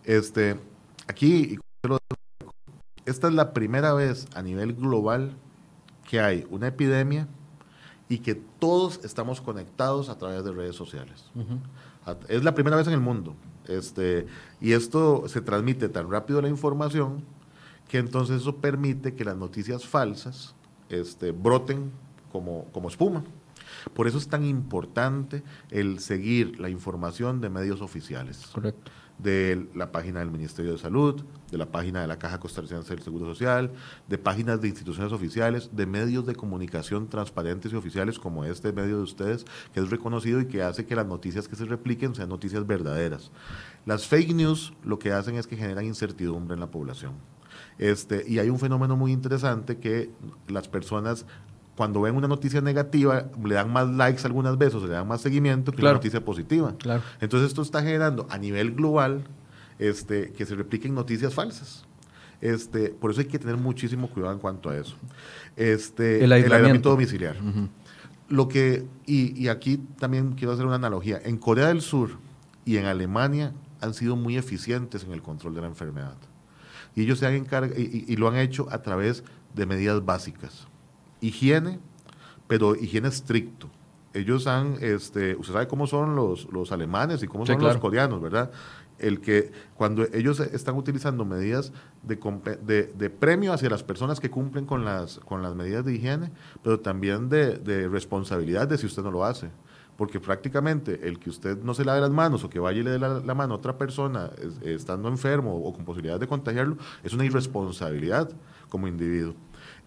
Este, 0.04 0.56
aquí, 1.06 1.58
esta 3.04 3.28
es 3.28 3.34
la 3.34 3.52
primera 3.52 3.92
vez 3.94 4.26
a 4.34 4.42
nivel 4.42 4.74
global 4.74 5.32
que 6.08 6.20
hay 6.20 6.46
una 6.50 6.68
epidemia 6.68 7.28
y 8.08 8.18
que 8.18 8.34
todos 8.34 9.00
estamos 9.04 9.40
conectados 9.40 10.08
a 10.08 10.18
través 10.18 10.44
de 10.44 10.52
redes 10.52 10.76
sociales. 10.76 11.30
Es 12.28 12.42
la 12.42 12.54
primera 12.54 12.76
vez 12.76 12.86
en 12.86 12.94
el 12.94 13.00
mundo. 13.00 13.34
Este, 13.66 14.26
y 14.62 14.72
esto 14.72 15.28
se 15.28 15.42
transmite 15.42 15.90
tan 15.90 16.10
rápido 16.10 16.40
la 16.40 16.48
información 16.48 17.22
que 17.88 17.98
entonces 17.98 18.42
eso 18.42 18.56
permite 18.56 19.14
que 19.14 19.24
las 19.24 19.36
noticias 19.36 19.86
falsas 19.86 20.54
este, 20.90 21.32
broten 21.32 21.90
como, 22.30 22.66
como 22.72 22.88
espuma. 22.88 23.24
Por 23.94 24.06
eso 24.06 24.18
es 24.18 24.28
tan 24.28 24.44
importante 24.44 25.42
el 25.70 25.98
seguir 26.00 26.60
la 26.60 26.70
información 26.70 27.40
de 27.40 27.48
medios 27.48 27.80
oficiales. 27.80 28.46
Correcto. 28.52 28.90
De 29.18 29.66
la 29.74 29.90
página 29.90 30.20
del 30.20 30.30
Ministerio 30.30 30.70
de 30.70 30.78
Salud, 30.78 31.24
de 31.50 31.58
la 31.58 31.66
página 31.66 32.00
de 32.00 32.06
la 32.06 32.20
Caja 32.20 32.38
Costarricense 32.38 32.94
del 32.94 33.02
Seguro 33.02 33.26
Social, 33.26 33.72
de 34.06 34.16
páginas 34.16 34.60
de 34.60 34.68
instituciones 34.68 35.12
oficiales, 35.12 35.70
de 35.72 35.86
medios 35.86 36.24
de 36.24 36.36
comunicación 36.36 37.08
transparentes 37.08 37.72
y 37.72 37.76
oficiales 37.76 38.16
como 38.16 38.44
este 38.44 38.72
medio 38.72 38.98
de 38.98 39.02
ustedes, 39.02 39.44
que 39.74 39.80
es 39.80 39.90
reconocido 39.90 40.40
y 40.40 40.46
que 40.46 40.62
hace 40.62 40.86
que 40.86 40.94
las 40.94 41.06
noticias 41.06 41.48
que 41.48 41.56
se 41.56 41.64
repliquen 41.64 42.14
sean 42.14 42.28
noticias 42.28 42.64
verdaderas. 42.64 43.32
Las 43.86 44.06
fake 44.06 44.34
news 44.34 44.72
lo 44.84 45.00
que 45.00 45.10
hacen 45.10 45.34
es 45.34 45.48
que 45.48 45.56
generan 45.56 45.84
incertidumbre 45.84 46.54
en 46.54 46.60
la 46.60 46.70
población. 46.70 47.14
Este, 47.78 48.24
y 48.26 48.38
hay 48.38 48.50
un 48.50 48.58
fenómeno 48.58 48.96
muy 48.96 49.12
interesante 49.12 49.78
que 49.78 50.10
las 50.48 50.68
personas 50.68 51.24
cuando 51.78 52.00
ven 52.00 52.16
una 52.16 52.26
noticia 52.26 52.60
negativa, 52.60 53.30
le 53.44 53.54
dan 53.54 53.72
más 53.72 53.88
likes 53.88 54.22
algunas 54.24 54.58
veces, 54.58 54.74
o 54.74 54.86
le 54.88 54.94
dan 54.94 55.06
más 55.06 55.20
seguimiento 55.20 55.70
que 55.70 55.80
una 55.80 55.92
noticia 55.92 56.24
positiva. 56.24 56.74
Claro. 56.76 57.04
Entonces 57.20 57.50
esto 57.50 57.62
está 57.62 57.82
generando 57.82 58.26
a 58.30 58.36
nivel 58.36 58.72
global 58.72 59.22
este, 59.78 60.32
que 60.32 60.44
se 60.44 60.56
repliquen 60.56 60.92
noticias 60.92 61.32
falsas. 61.34 61.84
Este, 62.40 62.88
por 62.88 63.12
eso 63.12 63.20
hay 63.20 63.28
que 63.28 63.38
tener 63.38 63.56
muchísimo 63.58 64.10
cuidado 64.10 64.32
en 64.32 64.40
cuanto 64.40 64.70
a 64.70 64.76
eso. 64.76 64.96
Este, 65.54 66.24
el 66.24 66.32
aislamiento, 66.32 66.90
domiciliar. 66.90 67.36
Lo 68.28 68.48
que, 68.48 68.84
y, 69.06 69.40
y 69.40 69.46
aquí 69.46 69.78
también 70.00 70.32
quiero 70.32 70.54
hacer 70.54 70.66
una 70.66 70.74
analogía. 70.74 71.20
En 71.24 71.38
Corea 71.38 71.68
del 71.68 71.80
Sur 71.80 72.18
y 72.64 72.78
en 72.78 72.86
Alemania 72.86 73.52
han 73.80 73.94
sido 73.94 74.16
muy 74.16 74.36
eficientes 74.36 75.04
en 75.04 75.12
el 75.12 75.22
control 75.22 75.54
de 75.54 75.60
la 75.60 75.68
enfermedad 75.68 76.16
y 76.98 77.02
ellos 77.02 77.20
se 77.20 77.26
han 77.28 77.34
encargado, 77.34 77.78
y, 77.78 78.16
lo 78.16 78.26
han 78.26 78.34
hecho 78.34 78.66
a 78.72 78.82
través 78.82 79.22
de 79.54 79.66
medidas 79.66 80.04
básicas. 80.04 80.66
Higiene, 81.20 81.78
pero 82.48 82.74
higiene 82.74 83.06
estricto. 83.06 83.70
Ellos 84.14 84.48
han, 84.48 84.78
este, 84.80 85.36
usted 85.36 85.52
sabe 85.52 85.68
cómo 85.68 85.86
son 85.86 86.16
los, 86.16 86.50
los 86.50 86.72
alemanes 86.72 87.22
y 87.22 87.28
cómo 87.28 87.46
son 87.46 87.62
los 87.62 87.76
coreanos, 87.76 88.20
¿verdad? 88.20 88.50
El 88.98 89.20
que 89.20 89.52
cuando 89.76 90.08
ellos 90.12 90.40
están 90.40 90.74
utilizando 90.74 91.24
medidas 91.24 91.72
de, 92.02 92.16
de, 92.66 92.92
de, 92.92 93.10
premio 93.10 93.52
hacia 93.52 93.70
las 93.70 93.84
personas 93.84 94.18
que 94.18 94.28
cumplen 94.28 94.66
con 94.66 94.84
las, 94.84 95.20
con 95.20 95.40
las 95.40 95.54
medidas 95.54 95.84
de 95.84 95.94
higiene, 95.94 96.32
pero 96.64 96.80
también 96.80 97.28
de, 97.28 97.58
de 97.58 97.86
responsabilidad 97.86 98.66
de 98.66 98.76
si 98.76 98.86
usted 98.86 99.04
no 99.04 99.12
lo 99.12 99.24
hace 99.24 99.50
porque 99.98 100.20
prácticamente 100.20 101.08
el 101.08 101.18
que 101.18 101.28
usted 101.28 101.60
no 101.60 101.74
se 101.74 101.84
lave 101.84 102.00
las 102.00 102.12
manos 102.12 102.44
o 102.44 102.48
que 102.48 102.60
vaya 102.60 102.78
y 102.78 102.84
le 102.84 102.90
dé 102.92 102.98
la, 103.00 103.34
mano 103.34 103.54
a 103.54 103.56
otra 103.56 103.76
persona 103.76 104.30
estando 104.62 105.08
enfermo 105.08 105.56
o 105.56 105.72
con 105.74 105.84
posibilidad 105.84 106.20
de 106.20 106.28
contagiarlo, 106.28 106.76
es 107.02 107.12
una 107.14 107.24
irresponsabilidad 107.24 108.30
como 108.68 108.86
individuo. 108.86 109.34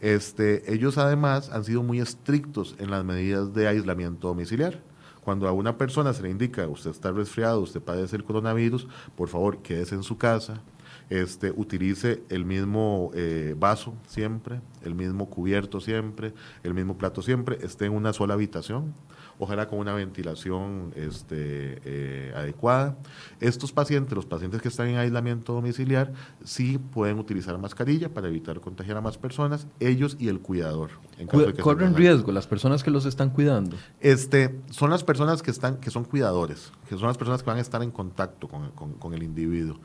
Este, 0.01 0.69
ellos 0.73 0.97
además 0.97 1.49
han 1.49 1.63
sido 1.63 1.81
muy 1.81 2.01
estrictos 2.01 2.75
en 2.77 2.91
las 2.91 3.05
medidas 3.05 3.53
de 3.53 3.69
aislamiento 3.69 4.27
domiciliar. 4.27 4.83
Cuando 5.23 5.47
a 5.47 5.53
una 5.53 5.77
persona 5.77 6.11
se 6.11 6.23
le 6.23 6.29
indica, 6.29 6.67
usted 6.67 6.91
está 6.91 7.13
resfriado, 7.13 7.61
usted 7.61 7.79
padece 7.81 8.17
el 8.17 8.25
coronavirus, 8.25 8.89
por 9.15 9.29
favor, 9.29 9.59
quédese 9.59 9.95
en 9.95 10.03
su 10.03 10.17
casa, 10.17 10.61
este, 11.09 11.53
utilice 11.55 12.21
el 12.27 12.43
mismo 12.43 13.11
eh, 13.13 13.55
vaso 13.57 13.93
siempre, 14.07 14.59
el 14.83 14.93
mismo 14.93 15.29
cubierto 15.29 15.79
siempre, 15.79 16.33
el 16.63 16.73
mismo 16.73 16.97
plato 16.97 17.21
siempre, 17.21 17.59
esté 17.61 17.85
en 17.85 17.93
una 17.93 18.11
sola 18.11 18.33
habitación 18.33 18.93
ojalá 19.41 19.67
con 19.67 19.79
una 19.79 19.93
ventilación 19.93 20.93
este, 20.95 21.81
eh, 21.83 22.31
adecuada. 22.35 22.95
Estos 23.39 23.71
pacientes, 23.71 24.15
los 24.15 24.27
pacientes 24.27 24.61
que 24.61 24.67
están 24.67 24.87
en 24.87 24.97
aislamiento 24.97 25.53
domiciliar, 25.53 26.13
sí 26.43 26.77
pueden 26.77 27.17
utilizar 27.17 27.57
mascarilla 27.57 28.09
para 28.09 28.27
evitar 28.27 28.59
contagiar 28.61 28.97
a 28.97 29.01
más 29.01 29.17
personas, 29.17 29.65
ellos 29.79 30.15
y 30.19 30.27
el 30.27 30.41
cuidador. 30.41 30.91
¿Corren 31.59 31.95
riesgo 31.95 32.31
las 32.31 32.45
personas 32.45 32.83
que 32.83 32.91
los 32.91 33.07
están 33.07 33.31
cuidando? 33.31 33.77
Este, 33.99 34.59
son 34.69 34.91
las 34.91 35.03
personas 35.03 35.41
que, 35.41 35.49
están, 35.49 35.77
que 35.77 35.89
son 35.89 36.03
cuidadores, 36.03 36.71
que 36.87 36.95
son 36.95 37.07
las 37.07 37.17
personas 37.17 37.41
que 37.41 37.49
van 37.49 37.57
a 37.57 37.61
estar 37.61 37.81
en 37.81 37.89
contacto 37.89 38.47
con, 38.47 38.69
con 38.69 39.13
el 39.15 39.23
individuo 39.23 39.79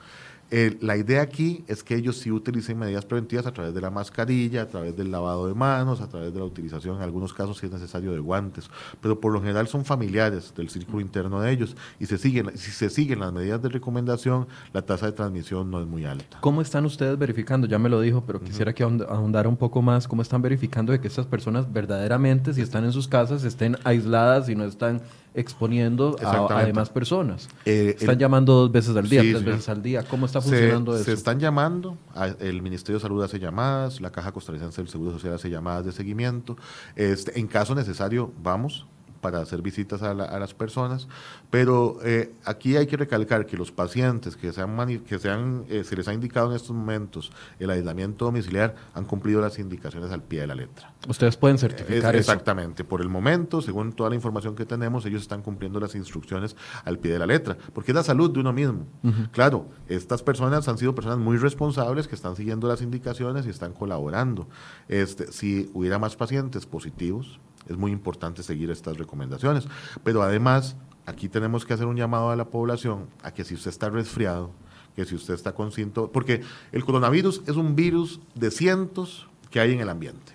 la 0.50 0.96
idea 0.96 1.22
aquí 1.22 1.64
es 1.66 1.82
que 1.82 1.96
ellos 1.96 2.18
sí 2.18 2.30
utilicen 2.30 2.78
medidas 2.78 3.04
preventivas 3.04 3.46
a 3.46 3.52
través 3.52 3.74
de 3.74 3.80
la 3.80 3.90
mascarilla, 3.90 4.62
a 4.62 4.68
través 4.68 4.96
del 4.96 5.10
lavado 5.10 5.48
de 5.48 5.54
manos, 5.54 6.00
a 6.00 6.08
través 6.08 6.32
de 6.32 6.38
la 6.38 6.44
utilización, 6.44 6.96
en 6.96 7.02
algunos 7.02 7.34
casos 7.34 7.58
si 7.58 7.66
es 7.66 7.72
necesario, 7.72 8.12
de 8.12 8.20
guantes, 8.20 8.70
pero 9.00 9.20
por 9.20 9.32
lo 9.32 9.40
general 9.40 9.66
son 9.66 9.84
familiares 9.84 10.54
del 10.56 10.68
círculo 10.68 11.00
interno 11.00 11.40
de 11.40 11.50
ellos 11.50 11.76
y 11.98 12.06
se 12.06 12.18
siguen, 12.18 12.56
si 12.56 12.70
se 12.70 12.90
siguen 12.90 13.20
las 13.20 13.32
medidas 13.32 13.60
de 13.60 13.68
recomendación, 13.68 14.46
la 14.72 14.82
tasa 14.82 15.06
de 15.06 15.12
transmisión 15.12 15.70
no 15.70 15.80
es 15.80 15.86
muy 15.86 16.04
alta. 16.04 16.38
¿Cómo 16.40 16.62
están 16.62 16.84
ustedes 16.86 17.18
verificando? 17.18 17.66
Ya 17.66 17.78
me 17.78 17.88
lo 17.88 18.00
dijo, 18.00 18.24
pero 18.26 18.40
quisiera 18.40 18.72
que 18.72 18.84
ahondara 18.84 19.48
un 19.48 19.56
poco 19.56 19.82
más, 19.82 20.06
¿cómo 20.06 20.22
están 20.22 20.42
verificando 20.42 20.92
de 20.92 21.00
que 21.00 21.08
estas 21.08 21.26
personas 21.26 21.72
verdaderamente, 21.72 22.54
si 22.54 22.60
están 22.60 22.84
en 22.84 22.92
sus 22.92 23.08
casas, 23.08 23.42
estén 23.44 23.76
aisladas 23.84 24.48
y 24.48 24.54
no 24.54 24.64
están 24.64 25.02
exponiendo 25.36 26.16
a, 26.24 26.64
demás 26.64 26.88
personas. 26.88 27.48
Eh, 27.66 27.94
están 28.00 28.18
llamando 28.18 28.54
dos 28.54 28.72
veces 28.72 28.96
al 28.96 29.08
día, 29.08 29.20
tres 29.20 29.44
veces 29.44 29.68
al 29.68 29.82
día. 29.82 30.02
¿Cómo 30.02 30.26
está 30.26 30.40
funcionando 30.40 30.92
se, 30.94 31.02
eso? 31.02 31.04
Se 31.04 31.12
están 31.12 31.38
llamando, 31.38 31.98
el 32.40 32.62
Ministerio 32.62 32.98
de 32.98 33.02
Salud 33.02 33.22
hace 33.22 33.38
llamadas, 33.38 34.00
la 34.00 34.10
Caja 34.10 34.32
Costarricense 34.32 34.80
del 34.80 34.88
Seguro 34.88 35.12
Social 35.12 35.34
hace 35.34 35.50
llamadas 35.50 35.84
de 35.84 35.92
seguimiento. 35.92 36.56
Este, 36.96 37.38
en 37.38 37.46
caso 37.46 37.74
necesario, 37.74 38.32
vamos 38.42 38.86
para 39.26 39.40
hacer 39.40 39.60
visitas 39.60 40.04
a, 40.04 40.14
las 40.14 40.54
personas, 40.54 41.08
pero 41.50 41.98
eh, 42.04 42.32
aquí 42.44 42.76
hay 42.76 42.86
que 42.86 42.96
recalcar 42.96 43.44
que 43.44 43.56
los 43.56 43.72
pacientes 43.72 44.36
que, 44.36 44.52
se, 44.52 44.62
han 44.62 44.76
que 45.00 45.18
se, 45.18 45.28
eh, 45.68 45.82
se 45.82 45.96
les 45.96 46.06
ha 46.06 46.14
indicado 46.14 46.50
en 46.50 46.54
estos 46.54 46.70
momentos 46.70 47.32
el 47.58 47.70
aislamiento 47.70 48.26
domiciliar 48.26 48.76
han 48.94 49.04
cumplido 49.04 49.40
las 49.40 49.58
indicaciones 49.58 50.12
al 50.12 50.22
pie 50.22 50.42
de 50.42 50.46
la 50.46 50.54
letra. 50.54 50.94
Ustedes 51.08 51.36
pueden 51.36 51.58
certificar 51.58 52.14
eso. 52.14 52.30
Exactamente, 52.32 52.84
por 52.84 53.00
el 53.00 53.08
momento, 53.08 53.60
según 53.60 53.94
toda 53.94 54.10
la 54.10 54.14
información 54.14 54.54
que 54.54 54.64
tenemos, 54.64 55.04
ellos 55.06 55.22
están 55.22 55.42
cumpliendo 55.42 55.80
las 55.80 55.96
instrucciones 55.96 56.54
al 56.84 57.00
pie 57.00 57.14
de 57.14 57.18
la 57.18 57.26
letra, 57.26 57.58
porque 57.74 57.90
es 57.90 57.96
la 57.96 58.04
salud 58.04 58.30
de 58.30 58.38
uno 58.38 58.52
mismo. 58.52 58.86
Claro, 59.32 59.66
estas 59.88 60.22
personas 60.22 60.68
han 60.68 60.78
sido 60.78 60.94
personas 60.94 61.18
muy 61.18 61.36
responsables 61.36 62.06
que 62.06 62.14
están 62.14 62.36
siguiendo 62.36 62.68
las 62.68 62.80
indicaciones 62.80 63.44
y 63.44 63.50
están 63.50 63.72
colaborando. 63.72 64.46
Este, 64.86 65.32
si 65.32 65.68
hubiera 65.74 65.98
más 65.98 66.14
pacientes 66.14 66.64
positivos, 66.64 67.40
es 67.68 67.76
muy 67.76 67.92
importante 67.92 68.42
seguir 68.42 68.70
estas 68.70 68.96
recomendaciones. 68.98 69.66
Pero 70.04 70.22
además, 70.22 70.76
aquí 71.06 71.28
tenemos 71.28 71.64
que 71.64 71.74
hacer 71.74 71.86
un 71.86 71.96
llamado 71.96 72.30
a 72.30 72.36
la 72.36 72.46
población 72.46 73.06
a 73.22 73.32
que 73.32 73.44
si 73.44 73.54
usted 73.54 73.70
está 73.70 73.90
resfriado, 73.90 74.50
que 74.94 75.04
si 75.04 75.14
usted 75.14 75.34
está 75.34 75.54
con 75.54 75.72
síntomas, 75.72 76.10
porque 76.12 76.42
el 76.72 76.84
coronavirus 76.84 77.42
es 77.46 77.56
un 77.56 77.76
virus 77.76 78.20
de 78.34 78.50
cientos 78.50 79.28
que 79.50 79.60
hay 79.60 79.72
en 79.72 79.80
el 79.80 79.88
ambiente. 79.88 80.32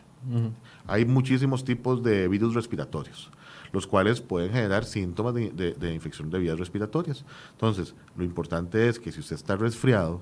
Hay 0.85 1.05
muchísimos 1.05 1.65
tipos 1.65 2.03
de 2.03 2.27
virus 2.27 2.53
respiratorios, 2.53 3.31
los 3.71 3.88
cuales 3.88 4.21
pueden 4.21 4.51
generar 4.51 4.85
síntomas 4.85 5.33
de, 5.33 5.50
de 5.50 5.93
infección 5.93 6.29
de 6.29 6.38
vías 6.38 6.59
respiratorias. 6.59 7.25
Entonces, 7.53 7.95
lo 8.15 8.23
importante 8.23 8.88
es 8.88 9.00
que 9.00 9.11
si 9.11 9.19
usted 9.19 9.35
está 9.35 9.55
resfriado, 9.55 10.21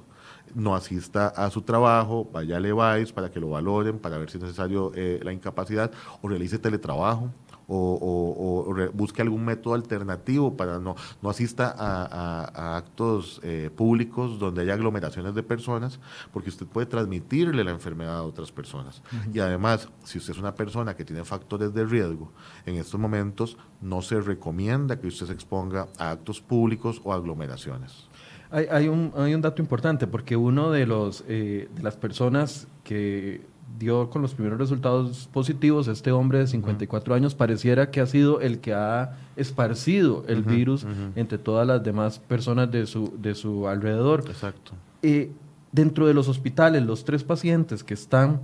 no 0.56 0.76
asista 0.76 1.28
a 1.28 1.50
su 1.50 1.62
trabajo, 1.62 2.30
vaya 2.32 2.58
a 2.58 2.60
Levi's 2.60 3.12
para 3.12 3.30
que 3.32 3.40
lo 3.40 3.50
valoren, 3.50 4.00
para 4.00 4.18
ver 4.18 4.30
si 4.30 4.38
es 4.38 4.44
necesario 4.44 4.92
eh, 4.96 5.20
la 5.24 5.34
incapacidad, 5.34 5.92
o 6.22 6.28
realice 6.28 6.60
teletrabajo, 6.60 7.32
o, 7.70 8.76
busque 8.94 9.22
algún 9.22 9.46
método 9.46 9.76
alternativo 9.76 10.56
para 10.58 10.80
no, 10.80 10.96
no 11.22 11.30
asista 11.30 11.76
a, 11.78 12.78
actos 12.78 13.40
eh, 13.44 13.70
públicos 13.76 14.40
donde 14.40 14.62
haya 14.62 14.74
aglomeraciones 14.74 15.36
de 15.36 15.44
personas, 15.44 16.00
porque 16.34 16.50
usted 16.50 16.66
puede 16.66 16.88
transmitirle 16.88 17.64
la 17.64 17.72
enfermedad 17.72 18.18
a 18.18 18.24
otras 18.24 18.52
personas. 18.52 19.02
Y 19.34 19.40
además, 19.40 19.90
si 20.04 20.18
usted 20.18 20.34
es 20.34 20.40
una 20.40 20.56
persona 20.56 20.96
que 20.96 21.06
tiene 21.06 21.24
factores 21.24 21.74
de 21.74 21.86
riesgo, 21.86 22.32
en 22.66 22.76
estos 22.76 23.00
momentos 23.00 23.58
no 23.82 24.02
se 24.02 24.20
recomienda 24.20 25.00
que 25.00 25.08
usted 25.08 25.28
se 25.28 25.34
exponga 25.34 25.88
a 25.98 26.12
actos 26.12 26.42
públicos 26.42 27.00
o 27.04 27.14
aglomeraciones. 27.14 28.09
Hay, 28.52 28.66
hay, 28.72 28.88
un, 28.88 29.12
hay 29.16 29.34
un 29.34 29.42
dato 29.42 29.62
importante, 29.62 30.08
porque 30.08 30.36
uno 30.36 30.72
de, 30.72 30.86
los, 30.86 31.24
eh, 31.28 31.70
de 31.76 31.84
las 31.84 31.96
personas 31.96 32.68
que 32.84 33.42
dio 33.78 34.10
con 34.10 34.22
los 34.22 34.34
primeros 34.34 34.58
resultados 34.58 35.30
positivos, 35.32 35.88
este 35.88 36.12
hombre 36.12 36.40
de 36.40 36.48
54 36.48 37.14
años, 37.14 37.36
pareciera 37.36 37.92
que 37.92 38.02
ha 38.02 38.08
sido 38.08 38.42
el 38.42 38.60
que 38.60 38.74
ha 38.74 39.18
esparcido 39.36 40.26
el 40.28 40.44
virus 40.44 40.86
entre 41.16 41.38
todas 41.38 41.68
las 41.68 41.84
demás 41.84 42.20
personas 42.20 42.72
de 42.72 42.88
su, 42.88 43.14
de 43.22 43.36
su 43.36 43.68
alrededor. 43.68 44.24
Exacto. 44.28 44.74
Eh, 45.02 45.32
dentro 45.72 46.08
de 46.08 46.14
los 46.14 46.28
hospitales, 46.28 46.84
los 46.84 47.06
tres 47.06 47.24
pacientes 47.24 47.84
que 47.84 47.94
están 47.94 48.42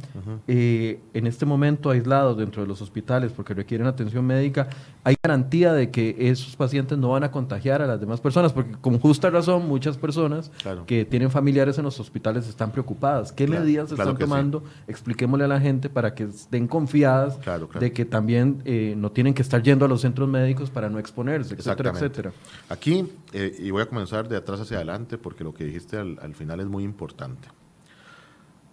eh, 0.48 1.00
en 1.14 1.26
este 1.26 1.46
momento 1.46 1.90
aislados 1.90 2.38
dentro 2.38 2.62
de 2.62 2.68
los 2.68 2.82
hospitales 2.82 3.32
porque 3.32 3.54
requieren 3.54 3.88
atención 3.88 4.26
médica, 4.26 4.70
hay 5.04 5.16
garantía 5.24 5.74
de 5.74 5.90
que 5.90 6.16
esos 6.20 6.56
pacientes 6.56 6.98
no 6.98 7.10
van 7.10 7.24
a 7.24 7.32
contagiar 7.32 7.82
a 7.82 7.88
las 7.88 8.00
demás 8.00 8.22
personas, 8.22 8.54
porque 8.54 8.74
con 8.80 9.00
justa 9.00 9.30
razón 9.30 9.68
muchas 9.68 9.98
personas 9.98 10.52
que 10.86 11.06
tienen 11.06 11.32
familiares 11.32 11.78
en 11.78 11.86
los 11.86 12.00
hospitales 12.00 12.48
están 12.48 12.72
preocupadas. 12.72 13.32
¿Qué 13.32 13.48
medidas 13.48 13.90
se 13.90 13.96
están 13.96 14.18
tomando? 14.18 14.64
Expliquémosle 14.88 15.46
a 15.46 15.48
la 15.48 15.60
gente 15.60 15.90
para 15.90 16.14
que 16.14 16.26
estén 16.26 16.68
confiadas 16.68 17.40
de 17.80 17.92
que 17.92 18.06
también 18.06 18.62
eh, 18.66 18.94
no 18.98 19.12
tienen 19.12 19.34
que 19.34 19.42
estar 19.42 19.64
yendo 19.64 19.86
a 19.86 19.88
los 19.88 20.02
centros 20.02 20.30
médicos 20.30 20.70
para 20.70 20.90
no 20.90 21.00
exponerse, 21.00 21.56
etcétera, 21.56 21.92
etcétera. 21.92 22.32
Aquí, 22.70 23.08
eh, 23.34 23.56
y 23.60 23.72
voy 23.72 23.82
a 23.82 23.88
comenzar 23.88 24.28
de 24.28 24.38
atrás 24.38 24.60
hacia 24.60 24.78
adelante, 24.78 25.18
porque 25.18 25.44
lo 25.44 25.54
que 25.54 25.66
dijiste 25.66 25.98
al 25.98 26.36
final 26.36 26.60
es 26.60 26.68
muy 26.68 26.84
importante 26.84 27.15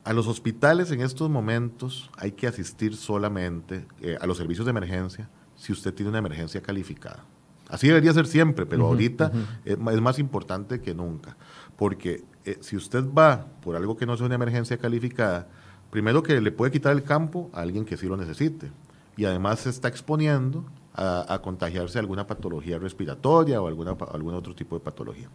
a 0.05 0.13
los 0.13 0.27
hospitales 0.27 0.91
en 0.91 1.01
estos 1.01 1.31
momentos 1.31 2.11
hay 2.17 2.33
que 2.33 2.47
asistir 2.47 2.97
solamente 2.97 3.87
eh, 4.01 4.17
a 4.21 4.27
los 4.27 4.37
servicios 4.37 4.67
de 4.67 4.71
emergencia 4.71 5.29
si 5.55 5.73
usted 5.73 5.95
tiene 5.95 6.11
una 6.11 6.19
emergencia 6.19 6.61
calificada. 6.61 7.25
Así 7.69 7.87
debería 7.87 8.13
ser 8.13 8.27
siempre, 8.27 8.67
pero 8.67 8.87
ahorita 8.87 9.33
es, 9.65 9.79
más 9.79 10.19
importante 10.19 10.81
que 10.81 10.95
nunca. 10.95 11.37
Porque 11.77 12.25
eh, 12.45 12.59
si 12.61 12.77
usted 12.77 13.05
va 13.05 13.47
por 13.63 13.77
algo 13.77 13.97
que 13.97 14.05
no 14.05 14.17
sea 14.17 14.27
una 14.27 14.35
emergencia 14.35 14.77
calificada, 14.77 15.49
primero 15.91 16.23
que 16.23 16.39
le 16.41 16.53
puede 16.53 16.71
quitar 16.71 16.93
el 16.93 17.03
campo 17.03 17.49
a 17.55 17.63
alguien 17.63 17.87
que 17.87 17.97
sí 17.97 18.07
lo 18.07 18.17
necesite. 18.19 18.71
Y 19.17 19.25
además 19.25 19.61
se 19.61 19.71
está 19.71 19.89
exponiendo 19.89 20.67
a, 20.95 21.41
contagiarse 21.43 21.99
alguna 21.99 22.27
patología 22.27 22.79
respiratoria 22.79 23.63
o 23.63 23.69
alguna, 23.69 23.97
algún 24.13 24.35
otro 24.35 24.55
tipo 24.55 24.77
de 24.77 24.85
patología. 24.85 25.29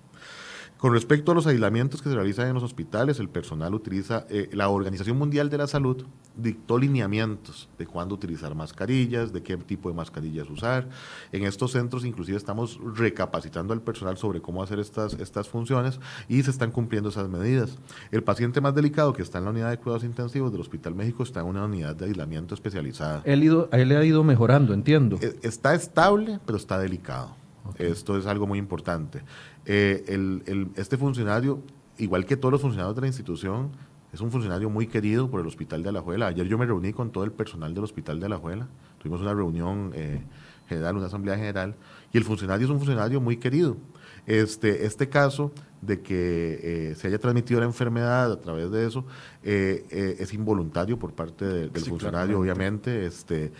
Con 0.77 0.93
respecto 0.93 1.31
a 1.31 1.35
los 1.35 1.47
aislamientos 1.47 2.03
que 2.03 2.09
se 2.09 2.15
realizan 2.15 2.47
en 2.47 2.53
los 2.53 2.61
hospitales, 2.61 3.19
el 3.19 3.29
personal 3.29 3.73
utiliza, 3.73 4.27
eh, 4.29 4.47
la 4.53 4.69
Organización 4.69 5.17
Mundial 5.17 5.49
de 5.49 5.57
la 5.57 5.65
Salud 5.65 6.05
dictó 6.35 6.77
lineamientos 6.77 7.67
de 7.79 7.87
cuándo 7.87 8.13
utilizar 8.13 8.53
mascarillas, 8.53 9.33
de 9.33 9.41
qué 9.41 9.57
tipo 9.57 9.89
de 9.89 9.95
mascarillas 9.95 10.47
usar. 10.51 10.87
En 11.31 11.45
estos 11.45 11.71
centros 11.71 12.05
inclusive 12.05 12.37
estamos 12.37 12.79
recapacitando 12.95 13.73
al 13.73 13.81
personal 13.81 14.17
sobre 14.17 14.39
cómo 14.39 14.61
hacer 14.61 14.77
estas, 14.79 15.13
estas 15.13 15.49
funciones 15.49 15.99
y 16.29 16.43
se 16.43 16.51
están 16.51 16.69
cumpliendo 16.69 17.09
esas 17.09 17.27
medidas. 17.27 17.79
El 18.11 18.23
paciente 18.23 18.61
más 18.61 18.75
delicado 18.75 19.13
que 19.13 19.23
está 19.23 19.39
en 19.39 19.45
la 19.45 19.49
unidad 19.49 19.71
de 19.71 19.79
cuidados 19.79 20.03
intensivos 20.03 20.51
del 20.51 20.61
Hospital 20.61 20.93
México 20.93 21.23
está 21.23 21.39
en 21.39 21.47
una 21.47 21.65
unidad 21.65 21.95
de 21.95 22.05
aislamiento 22.05 22.53
especializada. 22.53 23.23
Él, 23.25 23.43
ido, 23.43 23.67
él 23.71 23.91
ha 23.97 24.05
ido 24.05 24.23
mejorando, 24.23 24.75
entiendo. 24.75 25.17
Eh, 25.21 25.39
está 25.41 25.73
estable, 25.73 26.39
pero 26.45 26.57
está 26.59 26.77
delicado. 26.77 27.46
Esto 27.77 28.17
es 28.17 28.25
algo 28.25 28.47
muy 28.47 28.59
importante. 28.59 29.21
Eh, 29.65 30.03
el, 30.07 30.69
este 30.75 30.97
funcionario, 30.97 31.61
igual 31.97 32.25
que 32.25 32.37
todos 32.37 32.51
los 32.51 32.61
funcionarios 32.61 32.95
de 32.95 33.01
la 33.01 33.07
institución, 33.07 33.71
es 34.13 34.21
un 34.21 34.31
funcionario 34.31 34.69
muy 34.69 34.87
querido 34.87 35.29
por 35.29 35.41
el 35.41 35.47
Hospital 35.47 35.83
de 35.83 35.89
Alajuela. 35.89 36.27
Ayer 36.27 36.47
yo 36.47 36.57
me 36.57 36.65
reuní 36.65 36.93
con 36.93 37.11
todo 37.11 37.23
el 37.23 37.31
personal 37.31 37.73
del 37.73 37.83
Hospital 37.83 38.19
de 38.19 38.25
Alajuela. 38.27 38.67
Tuvimos 38.99 39.21
una 39.21 39.33
reunión 39.33 39.91
eh, 39.93 40.21
general, 40.67 40.97
una 40.97 41.07
asamblea 41.07 41.35
general, 41.35 41.75
y 42.13 42.17
el 42.17 42.23
funcionario 42.23 42.65
es 42.65 42.71
un 42.71 42.77
funcionario 42.77 43.21
muy 43.21 43.37
querido. 43.37 43.77
Este, 44.25 44.85
este 44.85 45.07
caso 45.07 45.51
de 45.81 46.01
que 46.01 46.59
eh, 46.91 46.95
se 46.95 47.07
haya 47.07 47.19
transmitido 47.19 47.59
la 47.59 47.65
enfermedad 47.65 48.31
a 48.31 48.41
través 48.41 48.71
de 48.71 48.85
eso 48.85 49.05
es 49.43 50.33
involuntario 50.33 50.97
por 50.99 51.13
parte 51.13 51.45
del 51.45 51.69
funcionario, 51.71 52.39
obviamente. 52.39 53.05
Este, 53.05 53.51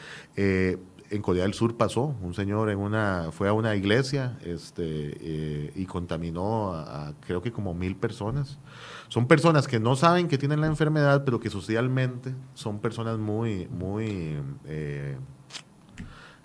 en 1.09 1.21
Corea 1.21 1.43
del 1.43 1.53
Sur 1.53 1.77
pasó, 1.77 2.15
un 2.21 2.33
señor 2.33 2.69
en 2.69 2.79
una, 2.79 3.29
fue 3.31 3.47
a 3.47 3.53
una 3.53 3.75
iglesia 3.75 4.37
este, 4.43 4.83
eh, 4.85 5.71
y 5.75 5.85
contaminó 5.85 6.73
a, 6.73 7.13
creo 7.25 7.41
que 7.41 7.51
como 7.51 7.73
mil 7.73 7.95
personas. 7.95 8.57
Son 9.07 9.27
personas 9.27 9.67
que 9.67 9.79
no 9.79 9.95
saben 9.95 10.27
que 10.27 10.37
tienen 10.37 10.61
la 10.61 10.67
enfermedad, 10.67 11.23
pero 11.23 11.39
que 11.39 11.49
socialmente 11.49 12.35
son 12.53 12.79
personas 12.79 13.17
muy, 13.17 13.67
muy 13.67 14.37
eh, 14.65 15.17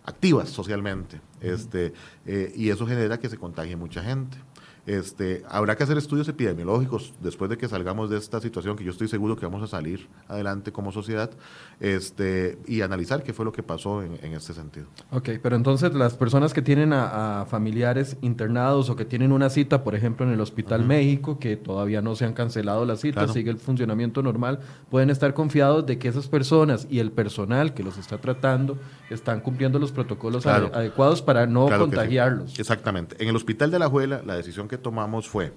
activas 0.04 0.48
socialmente. 0.48 1.20
Este, 1.40 1.92
eh, 2.26 2.52
y 2.54 2.70
eso 2.70 2.86
genera 2.86 3.18
que 3.18 3.28
se 3.28 3.36
contagie 3.36 3.76
mucha 3.76 4.02
gente. 4.02 4.38
Este, 4.84 5.44
habrá 5.48 5.76
que 5.76 5.84
hacer 5.84 5.96
estudios 5.96 6.28
epidemiológicos 6.28 7.14
después 7.20 7.48
de 7.48 7.56
que 7.56 7.68
salgamos 7.68 8.10
de 8.10 8.18
esta 8.18 8.40
situación, 8.40 8.76
que 8.76 8.82
yo 8.82 8.90
estoy 8.90 9.06
seguro 9.06 9.36
que 9.36 9.46
vamos 9.46 9.62
a 9.62 9.68
salir 9.68 10.08
adelante 10.26 10.72
como 10.72 10.90
sociedad, 10.90 11.30
este, 11.78 12.58
y 12.66 12.80
analizar 12.80 13.22
qué 13.22 13.32
fue 13.32 13.44
lo 13.44 13.52
que 13.52 13.62
pasó 13.62 14.02
en, 14.02 14.32
este 14.32 14.54
sentido. 14.54 14.86
Ok, 15.12 15.30
pero 15.40 15.54
entonces 15.54 15.94
las 15.94 16.14
personas 16.14 16.52
que 16.52 16.62
tienen 16.62 16.92
a, 16.92 17.46
familiares 17.48 18.16
internados 18.22 18.90
o 18.90 18.96
que 18.96 19.04
tienen 19.04 19.30
una 19.30 19.50
cita, 19.50 19.84
por 19.84 19.94
ejemplo, 19.94 20.26
en 20.26 20.32
el 20.32 20.40
Hospital 20.40 20.84
México, 20.84 21.38
que 21.38 21.56
todavía 21.56 22.02
no 22.02 22.16
se 22.16 22.24
han 22.24 22.32
cancelado 22.32 22.84
las 22.84 23.00
citas, 23.00 23.32
sigue 23.32 23.50
el 23.50 23.58
funcionamiento 23.58 24.22
normal, 24.22 24.60
pueden 24.90 25.10
estar 25.10 25.32
confiados 25.32 25.86
de 25.86 25.98
que 25.98 26.08
esas 26.08 26.26
personas 26.26 26.88
y 26.90 26.98
el 26.98 27.12
personal 27.12 27.74
que 27.74 27.84
los 27.84 27.98
está 27.98 28.18
tratando 28.18 28.78
están 29.10 29.40
cumpliendo 29.40 29.78
los 29.78 29.92
protocolos 29.92 30.46
adecuados 30.46 31.22
para 31.22 31.46
no 31.46 31.68
contagiarlos. 31.68 32.58
Exactamente. 32.58 33.16
En 33.22 33.28
el 33.28 33.36
Hospital 33.36 33.70
de 33.70 33.78
la 33.78 33.88
Juela, 33.88 34.22
la 34.24 34.34
decisión 34.34 34.68
que 34.72 34.78
tomamos 34.78 35.28
fue, 35.28 35.52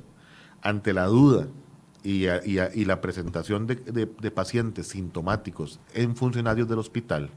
ante 0.62 0.92
la 0.92 1.06
duda 1.06 1.48
y, 2.04 2.26
la 2.84 3.00
presentación 3.00 3.66
de, 3.66 4.32
pacientes 4.32 4.88
sintomáticos 4.88 5.80
en 5.94 6.18
funcionarios 6.18 6.68
del 6.68 6.80
hospital, 6.80 7.30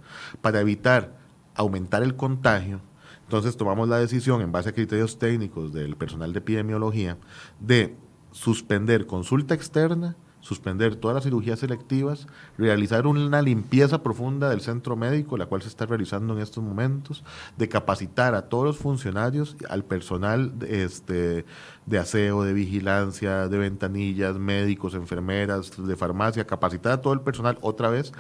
para 0.42 0.60
evitar 0.60 1.16
aumentar 1.54 2.02
el 2.02 2.16
contagio, 2.16 2.80
entonces 3.22 3.56
tomamos 3.56 3.88
la 3.88 4.00
decisión, 4.00 4.40
en 4.40 4.50
base 4.50 4.70
a 4.70 4.72
criterios 4.72 5.20
técnicos 5.20 5.72
del 5.72 5.94
personal 5.94 6.32
de 6.32 6.40
epidemiología, 6.40 7.16
de 7.60 7.94
suspender 8.32 9.06
consulta 9.06 9.54
externa 9.54 10.16
suspender 10.40 10.96
todas 10.96 11.14
las 11.14 11.24
cirugías 11.24 11.58
selectivas, 11.58 12.26
realizar 12.56 13.06
una 13.06 13.42
limpieza 13.42 14.02
profunda 14.02 14.48
del 14.48 14.60
centro 14.60 14.96
médico, 14.96 15.36
la 15.36 15.46
cual 15.46 15.62
se 15.62 15.68
está 15.68 15.86
realizando 15.86 16.34
en 16.34 16.40
estos 16.40 16.62
momentos, 16.62 17.24
de 17.56 17.68
capacitar 17.68 18.34
a 18.34 18.48
todos 18.48 18.64
los 18.64 18.78
funcionarios, 18.78 19.56
al 19.68 19.84
personal 19.84 20.52
este, 20.66 21.44
de 21.86 21.98
aseo, 21.98 22.42
de 22.42 22.52
vigilancia, 22.52 23.48
de 23.48 23.58
ventanillas, 23.58 24.38
médicos, 24.38 24.94
enfermeras, 24.94 25.72
de 25.76 25.96
farmacia, 25.96 26.46
capacitar 26.46 26.92
a 26.92 27.00
todo 27.00 27.12
el 27.12 27.20
personal 27.20 27.58
otra 27.60 27.90
vez 27.90 28.12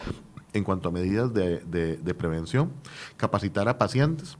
en 0.52 0.64
cuanto 0.64 0.88
a 0.88 0.92
medidas 0.92 1.32
de, 1.34 1.60
de 1.60 2.14
prevención, 2.14 2.72
capacitar 3.16 3.68
a 3.68 3.78
pacientes 3.78 4.38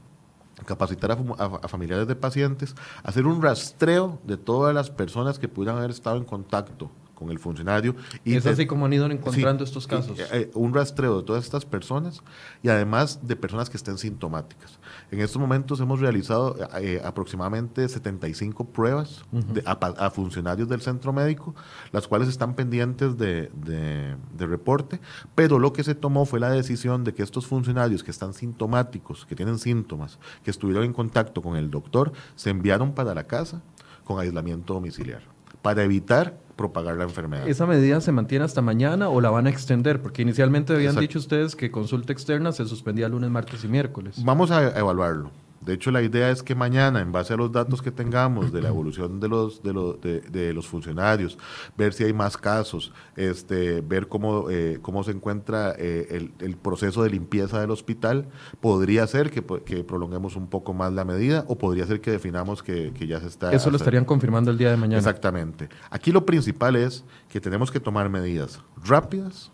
capacitar 0.65 1.11
a, 1.11 1.67
familiares 1.67 2.07
de 2.07 2.15
pacientes, 2.15 2.75
hacer 3.03 3.25
un 3.25 3.41
rastreo 3.41 4.19
de 4.23 4.37
todas 4.37 4.73
las 4.73 4.89
personas 4.89 5.39
que 5.39 5.47
pudieran 5.47 5.77
haber 5.77 5.91
estado 5.91 6.17
en 6.17 6.25
contacto 6.25 6.91
con 7.19 7.29
el 7.29 7.37
funcionario. 7.37 7.95
Y 8.23 8.35
es 8.35 8.45
así 8.45 8.65
como 8.65 8.85
han 8.85 8.93
ido 8.93 9.05
encontrando 9.05 9.63
estos 9.63 9.85
casos. 9.85 10.17
Eh, 10.31 10.49
un 10.53 10.73
rastreo 10.73 11.17
de 11.17 11.23
todas 11.23 11.43
estas 11.43 11.65
personas 11.65 12.23
y 12.63 12.69
además 12.69 13.19
de 13.27 13.35
personas 13.35 13.69
que 13.69 13.75
estén 13.75 13.97
sintomáticas. 13.97 14.79
En 15.11 15.19
estos 15.19 15.39
momentos 15.39 15.79
hemos 15.81 15.99
realizado 15.99 16.55
eh, 16.79 17.01
aproximadamente 17.03 17.87
75 17.87 18.65
pruebas 18.65 19.25
a, 19.65 20.09
funcionarios 20.11 20.69
del 20.69 20.81
centro 20.81 21.11
médico, 21.11 21.53
las 21.91 22.07
cuales 22.07 22.29
están 22.29 22.55
pendientes 22.55 23.17
de, 23.17 23.51
de, 23.65 24.47
reporte, 24.47 24.99
pero 25.35 25.59
lo 25.59 25.73
que 25.73 25.83
se 25.83 25.93
tomó 25.95 26.25
fue 26.25 26.39
la 26.39 26.49
decisión 26.49 27.03
de 27.03 27.13
que 27.13 27.21
estos 27.21 27.45
funcionarios 27.45 28.03
que 28.03 28.11
están 28.11 28.33
sintomáticos, 28.33 29.25
que 29.25 29.35
tienen 29.35 29.59
síntomas, 29.59 30.17
que 30.43 30.51
estuvieron 30.51 30.85
en 30.85 30.93
contacto 30.93 31.41
con 31.41 31.55
el 31.55 31.69
doctor, 31.69 32.13
se 32.35 32.49
enviaron 32.49 32.93
para 32.93 33.13
la 33.13 33.25
casa 33.25 33.61
con 34.09 34.19
aislamiento 34.19 34.73
domiciliario, 34.73 35.27
para 35.61 35.83
evitar 35.83 36.37
propagar 36.55 36.97
la 36.97 37.03
enfermedad. 37.03 37.47
¿Esa 37.47 37.65
medida 37.65 38.01
se 38.01 38.11
mantiene 38.11 38.43
hasta 38.43 38.61
mañana 38.61 39.09
o 39.09 39.21
la 39.21 39.29
van 39.29 39.47
a 39.47 39.49
extender? 39.49 40.01
Porque 40.01 40.21
inicialmente 40.21 40.73
habían 40.73 40.95
dicho 40.97 41.17
ustedes 41.19 41.55
que 41.55 41.71
consulta 41.71 42.11
externa 42.11 42.51
se 42.51 42.65
suspendía 42.65 43.07
lunes, 43.07 43.29
martes 43.29 43.63
y 43.63 43.67
miércoles. 43.67 44.21
Vamos 44.23 44.51
a 44.51 44.77
evaluarlo. 44.77 45.31
De 45.61 45.73
hecho, 45.73 45.91
la 45.91 46.01
idea 46.01 46.29
es 46.31 46.41
que 46.41 46.55
mañana, 46.55 47.01
en 47.01 47.11
base 47.11 47.33
a 47.33 47.37
los 47.37 47.51
datos 47.51 47.81
que 47.81 47.91
tengamos 47.91 48.51
de 48.51 48.61
la 48.61 48.69
evolución 48.69 49.19
de 49.19 49.27
los, 49.27 49.61
de, 49.61 49.73
los, 49.73 50.01
de, 50.01 50.53
los 50.53 50.67
funcionarios, 50.67 51.37
ver 51.77 51.93
si 51.93 52.03
hay 52.03 52.13
más 52.13 52.37
casos, 52.37 52.93
este, 53.15 53.81
ver 53.81 54.07
cómo, 54.07 54.49
eh, 54.49 54.79
cómo 54.81 55.03
se 55.03 55.11
encuentra 55.11 55.73
eh, 55.77 56.29
el, 56.39 56.57
proceso 56.57 57.03
de 57.03 57.09
limpieza 57.09 57.59
del 57.59 57.71
hospital, 57.71 58.27
podría 58.59 59.05
ser 59.07 59.31
que, 59.31 59.43
que, 59.65 59.83
prolonguemos 59.83 60.35
un 60.35 60.47
poco 60.47 60.73
más 60.73 60.93
la 60.93 61.05
medida 61.05 61.45
o 61.47 61.57
podría 61.57 61.85
ser 61.85 62.01
que 62.01 62.11
definamos 62.11 62.63
que, 62.63 62.91
que 62.93 63.07
ya 63.07 63.19
se 63.19 63.27
está... 63.27 63.51
Eso 63.51 63.69
lo 63.69 63.77
estarían 63.77 64.05
confirmando 64.05 64.51
el 64.51 64.57
día 64.57 64.71
de 64.71 64.77
mañana. 64.77 64.97
Exactamente. 64.97 65.69
Aquí 65.89 66.11
lo 66.11 66.25
principal 66.25 66.75
es 66.75 67.03
que 67.27 67.41
tenemos 67.41 67.71
que 67.71 67.79
tomar 67.79 68.09
medidas 68.09 68.61
rápidas, 68.83 69.51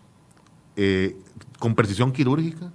eh, 0.76 1.16
con 1.58 1.74
precisión 1.74 2.12
quirúrgica, 2.12 2.70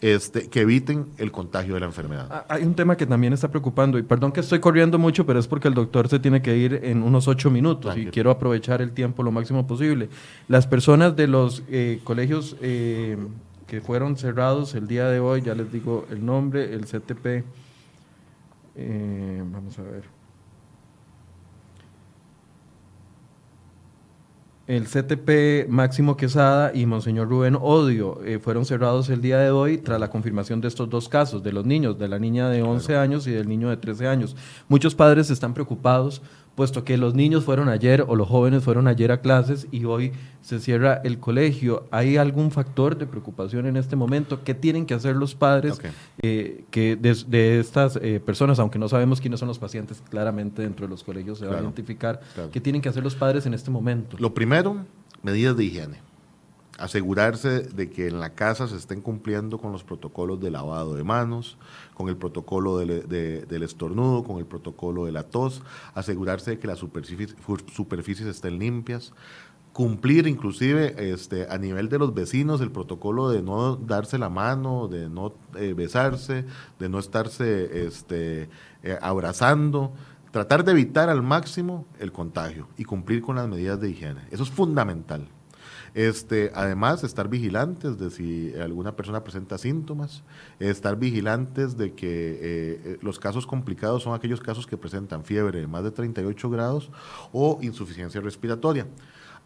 este, 0.00 0.48
que 0.48 0.60
eviten 0.62 1.06
el 1.18 1.32
contagio 1.32 1.74
de 1.74 1.80
la 1.80 1.86
enfermedad. 1.86 2.28
Ah, 2.30 2.44
hay 2.48 2.62
un 2.64 2.74
tema 2.74 2.96
que 2.96 3.06
también 3.06 3.32
está 3.32 3.48
preocupando, 3.48 3.98
y 3.98 4.02
perdón 4.02 4.32
que 4.32 4.40
estoy 4.40 4.60
corriendo 4.60 4.98
mucho, 4.98 5.24
pero 5.24 5.38
es 5.38 5.46
porque 5.46 5.68
el 5.68 5.74
doctor 5.74 6.08
se 6.08 6.18
tiene 6.18 6.42
que 6.42 6.56
ir 6.56 6.80
en 6.82 7.02
unos 7.02 7.28
ocho 7.28 7.50
minutos 7.50 7.96
y 7.96 8.06
quiero 8.06 8.30
aprovechar 8.30 8.82
el 8.82 8.92
tiempo 8.92 9.22
lo 9.22 9.32
máximo 9.32 9.66
posible. 9.66 10.08
Las 10.48 10.66
personas 10.66 11.16
de 11.16 11.26
los 11.26 11.62
eh, 11.68 12.00
colegios 12.04 12.56
eh, 12.60 13.16
que 13.66 13.80
fueron 13.80 14.16
cerrados 14.16 14.74
el 14.74 14.86
día 14.86 15.08
de 15.08 15.20
hoy, 15.20 15.42
ya 15.42 15.54
les 15.54 15.72
digo 15.72 16.06
el 16.10 16.24
nombre, 16.24 16.74
el 16.74 16.84
CTP, 16.84 17.44
eh, 18.76 19.42
vamos 19.44 19.78
a 19.78 19.82
ver. 19.82 20.23
El 24.66 24.86
CTP 24.86 25.68
Máximo 25.68 26.16
Quesada 26.16 26.72
y 26.74 26.86
Monseñor 26.86 27.28
Rubén 27.28 27.54
Odio 27.60 28.22
eh, 28.24 28.38
fueron 28.38 28.64
cerrados 28.64 29.10
el 29.10 29.20
día 29.20 29.38
de 29.38 29.50
hoy 29.50 29.76
tras 29.76 30.00
la 30.00 30.08
confirmación 30.08 30.62
de 30.62 30.68
estos 30.68 30.88
dos 30.88 31.10
casos, 31.10 31.42
de 31.42 31.52
los 31.52 31.66
niños, 31.66 31.98
de 31.98 32.08
la 32.08 32.18
niña 32.18 32.48
de 32.48 32.62
11 32.62 32.96
años 32.96 33.26
y 33.26 33.32
del 33.32 33.46
niño 33.46 33.68
de 33.68 33.76
13 33.76 34.08
años. 34.08 34.34
Muchos 34.66 34.94
padres 34.94 35.28
están 35.28 35.52
preocupados 35.52 36.22
puesto 36.54 36.84
que 36.84 36.96
los 36.96 37.14
niños 37.14 37.44
fueron 37.44 37.68
ayer 37.68 38.04
o 38.06 38.16
los 38.16 38.28
jóvenes 38.28 38.62
fueron 38.62 38.86
ayer 38.88 39.10
a 39.12 39.20
clases 39.20 39.66
y 39.70 39.84
hoy 39.84 40.12
se 40.40 40.60
cierra 40.60 41.00
el 41.04 41.18
colegio. 41.18 41.86
¿Hay 41.90 42.16
algún 42.16 42.50
factor 42.50 42.96
de 42.96 43.06
preocupación 43.06 43.66
en 43.66 43.76
este 43.76 43.96
momento? 43.96 44.44
¿Qué 44.44 44.54
tienen 44.54 44.86
que 44.86 44.94
hacer 44.94 45.16
los 45.16 45.34
padres 45.34 45.80
eh, 46.22 46.64
que 46.70 46.96
de, 46.96 47.58
estas 47.58 47.96
eh, 47.96 48.20
personas, 48.24 48.58
aunque 48.58 48.78
no 48.78 48.88
sabemos 48.88 49.20
quiénes 49.20 49.40
son 49.40 49.48
los 49.48 49.58
pacientes, 49.58 50.02
claramente 50.08 50.62
dentro 50.62 50.86
de 50.86 50.90
los 50.90 51.02
colegios 51.02 51.38
se 51.38 51.46
va 51.46 51.56
a 51.56 51.60
identificar? 51.60 52.20
¿Qué 52.52 52.60
tienen 52.60 52.82
que 52.82 52.88
hacer 52.88 53.02
los 53.02 53.14
padres 53.14 53.46
en 53.46 53.54
este 53.54 53.70
momento? 53.70 54.16
Lo 54.18 54.34
primero, 54.34 54.84
medidas 55.22 55.56
de 55.56 55.64
higiene 55.64 56.13
asegurarse 56.78 57.60
de 57.60 57.90
que 57.90 58.08
en 58.08 58.20
la 58.20 58.30
casa 58.30 58.66
se 58.66 58.76
estén 58.76 59.00
cumpliendo 59.00 59.58
con 59.58 59.72
los 59.72 59.84
protocolos 59.84 60.40
de 60.40 60.50
lavado 60.50 60.94
de 60.94 61.04
manos, 61.04 61.56
con 61.94 62.08
el 62.08 62.16
protocolo 62.16 62.78
del 62.78 63.62
estornudo, 63.62 64.24
con 64.24 64.38
el 64.38 64.46
protocolo 64.46 65.06
de 65.06 65.12
la 65.12 65.22
tos, 65.24 65.62
asegurarse 65.94 66.52
de 66.52 66.58
que 66.58 66.66
las 66.66 66.78
superficies, 66.78 68.26
estén 68.26 68.58
limpias, 68.58 69.12
cumplir 69.72 70.26
inclusive 70.26 71.12
este, 71.12 71.48
a 71.50 71.58
nivel 71.58 71.88
de 71.88 71.98
los 71.98 72.14
vecinos 72.14 72.60
el 72.60 72.70
protocolo 72.70 73.28
de 73.28 73.42
no 73.42 73.76
darse 73.76 74.18
la 74.18 74.28
mano, 74.28 74.88
de 74.88 75.08
no 75.08 75.34
eh, 75.56 75.74
besarse, 75.74 76.44
de 76.78 76.88
no 76.88 76.98
estarse 76.98 77.86
este, 77.86 78.48
eh, 78.82 78.98
abrazando, 79.00 79.92
tratar 80.30 80.64
de 80.64 80.72
evitar 80.72 81.08
al 81.08 81.22
máximo 81.22 81.86
el 81.98 82.12
contagio 82.12 82.68
y 82.76 82.84
cumplir 82.84 83.20
con 83.20 83.36
las 83.36 83.48
medidas 83.48 83.80
de 83.80 83.90
higiene. 83.90 84.20
Eso 84.30 84.44
es 84.44 84.50
fundamental. 84.50 85.28
Este, 85.94 86.50
además, 86.54 87.04
estar 87.04 87.28
vigilantes 87.28 87.98
de 87.98 88.10
si 88.10 88.52
alguna 88.56 88.96
persona 88.96 89.22
presenta 89.22 89.58
síntomas, 89.58 90.24
estar 90.58 90.98
vigilantes 90.98 91.76
de 91.76 91.94
que 91.94 92.32
eh, 92.32 92.38
eh, 92.42 92.98
los 93.00 93.20
casos 93.20 93.46
complicados 93.46 94.02
son 94.02 94.12
aquellos 94.12 94.40
casos 94.40 94.66
que 94.66 94.76
presentan 94.76 95.24
fiebre 95.24 95.60
de 95.60 95.68
más 95.68 95.84
de 95.84 95.92
38 95.92 96.50
grados 96.50 96.90
o 97.32 97.60
insuficiencia 97.62 98.20
respiratoria. 98.20 98.88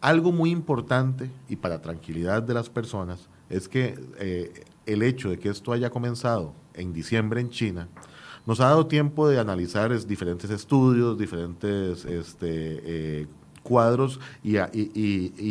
Algo 0.01 0.31
muy 0.31 0.49
importante 0.49 1.29
y 1.49 1.55
para 1.55 1.81
tranquilidad 1.81 2.41
de 2.41 2.55
las 2.55 2.69
personas 2.69 3.29
es 3.49 3.69
que 3.69 3.99
eh, 4.17 4.65
el 4.87 5.03
hecho 5.03 5.29
de 5.29 5.37
que 5.37 5.49
esto 5.49 5.71
haya 5.71 5.91
comenzado 5.91 6.55
en 6.73 6.93
diciembre 6.93 7.41
en 7.41 7.49
China, 7.51 7.87
nos 8.47 8.59
ha 8.59 8.65
dado 8.65 8.87
tiempo 8.87 9.27
de 9.27 9.37
analizar 9.37 9.93
diferentes 10.07 10.49
estudios, 10.49 11.17
diferentes 11.17 12.05
este, 12.05 13.27
cuadros 13.69 14.19
y, 14.43 14.57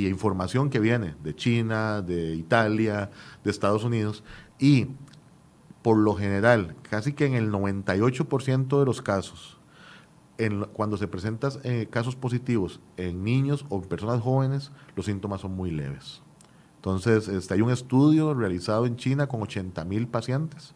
información 0.08 0.68
que 0.68 0.80
viene 0.80 1.14
de 1.22 1.36
China, 1.36 2.02
de 2.02 2.34
Italia, 2.34 3.10
de 3.44 3.50
Estados 3.50 3.84
Unidos, 3.84 4.24
y 4.58 4.88
por 5.82 5.96
lo 5.96 6.14
general, 6.14 6.74
casi 6.82 7.12
que 7.12 7.26
en 7.26 7.34
el 7.34 7.52
98% 7.52 8.80
de 8.80 8.84
los 8.84 9.00
casos, 9.00 9.56
en, 10.36 10.64
cuando 10.72 10.96
se 10.96 11.06
presentan 11.06 11.52
eh, 11.62 11.86
casos 11.88 12.16
positivos 12.16 12.80
en 12.96 13.22
niños 13.22 13.64
o 13.68 13.80
personas 13.80 14.20
jóvenes, 14.20 14.72
los 14.96 15.06
síntomas 15.06 15.40
son 15.40 15.54
muy 15.54 15.70
leves. 15.70 16.20
Entonces, 16.76 17.28
este, 17.28 17.54
hay 17.54 17.60
un 17.60 17.70
estudio 17.70 18.34
realizado 18.34 18.86
en 18.86 18.96
China 18.96 19.28
con 19.28 19.42
80 19.42 19.84
mil 19.84 20.08
pacientes 20.08 20.74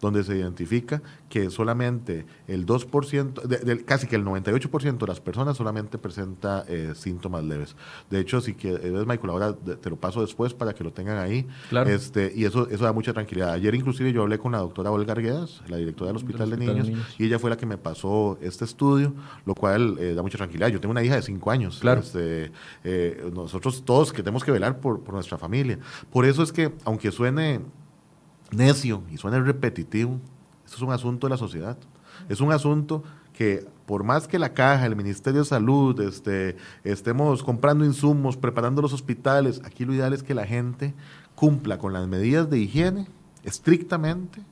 donde 0.00 0.22
se 0.22 0.36
identifica 0.36 1.02
que 1.28 1.50
solamente 1.50 2.26
el 2.46 2.66
2%, 2.66 3.42
de, 3.42 3.84
casi 3.84 4.06
que 4.06 4.16
el 4.16 4.24
98% 4.24 4.98
de 4.98 5.06
las 5.06 5.20
personas 5.20 5.56
solamente 5.56 5.98
presenta 5.98 6.64
eh, 6.68 6.92
síntomas 6.94 7.42
leves. 7.44 7.74
De 8.10 8.20
hecho, 8.20 8.40
si 8.40 8.54
que 8.54 8.72
ves, 8.72 9.06
Michael, 9.06 9.30
ahora 9.30 9.54
te 9.54 9.90
lo 9.90 9.96
paso 9.96 10.20
después 10.20 10.54
para 10.54 10.74
que 10.74 10.84
lo 10.84 10.92
tengan 10.92 11.18
ahí. 11.18 11.46
Este, 11.86 12.32
y 12.34 12.44
eso, 12.44 12.68
eso 12.68 12.84
da 12.84 12.92
mucha 12.92 13.12
tranquilidad. 13.12 13.52
Ayer 13.52 13.74
inclusive 13.74 14.12
yo 14.12 14.22
hablé 14.22 14.38
con 14.38 14.52
la 14.52 14.58
doctora 14.58 14.90
Olga 14.90 15.12
Arguedas, 15.12 15.62
la 15.68 15.76
directora 15.76 16.08
del 16.08 16.16
Hospital, 16.16 16.50
de, 16.50 16.56
niños, 16.56 16.90
y 17.18 17.24
ella 17.24 17.38
fue 17.38 17.50
la 17.50 17.56
que 17.56 17.66
me 17.66 17.78
pasó 17.78 18.38
este 18.40 18.64
estudio, 18.64 19.14
lo 19.46 19.54
cual 19.54 19.96
eh, 19.98 20.14
da 20.14 20.22
mucha 20.22 20.38
tranquilidad. 20.38 20.68
Yo 20.68 20.80
tengo 20.80 20.92
una 20.92 21.02
hija 21.02 21.16
de 21.16 21.22
5 21.22 21.50
años. 21.50 21.78
Claro. 21.80 22.00
Este, 22.00 22.52
eh, 22.84 23.30
nosotros 23.32 23.84
todos 23.84 24.12
que 24.12 24.22
tenemos 24.22 24.44
que 24.44 24.52
velar 24.52 24.80
por, 24.80 25.00
por 25.00 25.14
nuestra 25.14 25.38
familia. 25.38 25.78
Por 26.12 26.24
eso 26.24 26.42
es 26.42 26.52
que, 26.52 26.72
aunque 26.84 27.10
suene 27.10 27.60
necio 28.50 29.02
y 29.10 29.16
suena 29.16 29.40
repetitivo, 29.40 30.18
esto 30.64 30.76
es 30.76 30.82
un 30.82 30.92
asunto 30.92 31.26
de 31.26 31.30
la 31.30 31.36
sociedad. 31.36 31.76
Es 32.28 32.40
un 32.40 32.52
asunto 32.52 33.02
que 33.32 33.66
por 33.86 34.04
más 34.04 34.28
que 34.28 34.38
la 34.38 34.54
caja, 34.54 34.86
el 34.86 34.96
Ministerio 34.96 35.40
de 35.40 35.46
Salud, 35.46 36.00
este, 36.00 36.56
estemos 36.84 37.42
comprando 37.42 37.84
insumos, 37.84 38.36
preparando 38.36 38.80
los 38.80 38.92
hospitales, 38.92 39.60
aquí 39.64 39.84
lo 39.84 39.92
ideal 39.92 40.12
es 40.12 40.22
que 40.22 40.34
la 40.34 40.46
gente 40.46 40.94
cumpla 41.34 41.78
con 41.78 41.92
las 41.92 42.06
medidas 42.06 42.48
de 42.48 42.58
higiene 42.58 43.08
estrictamente 43.42 44.42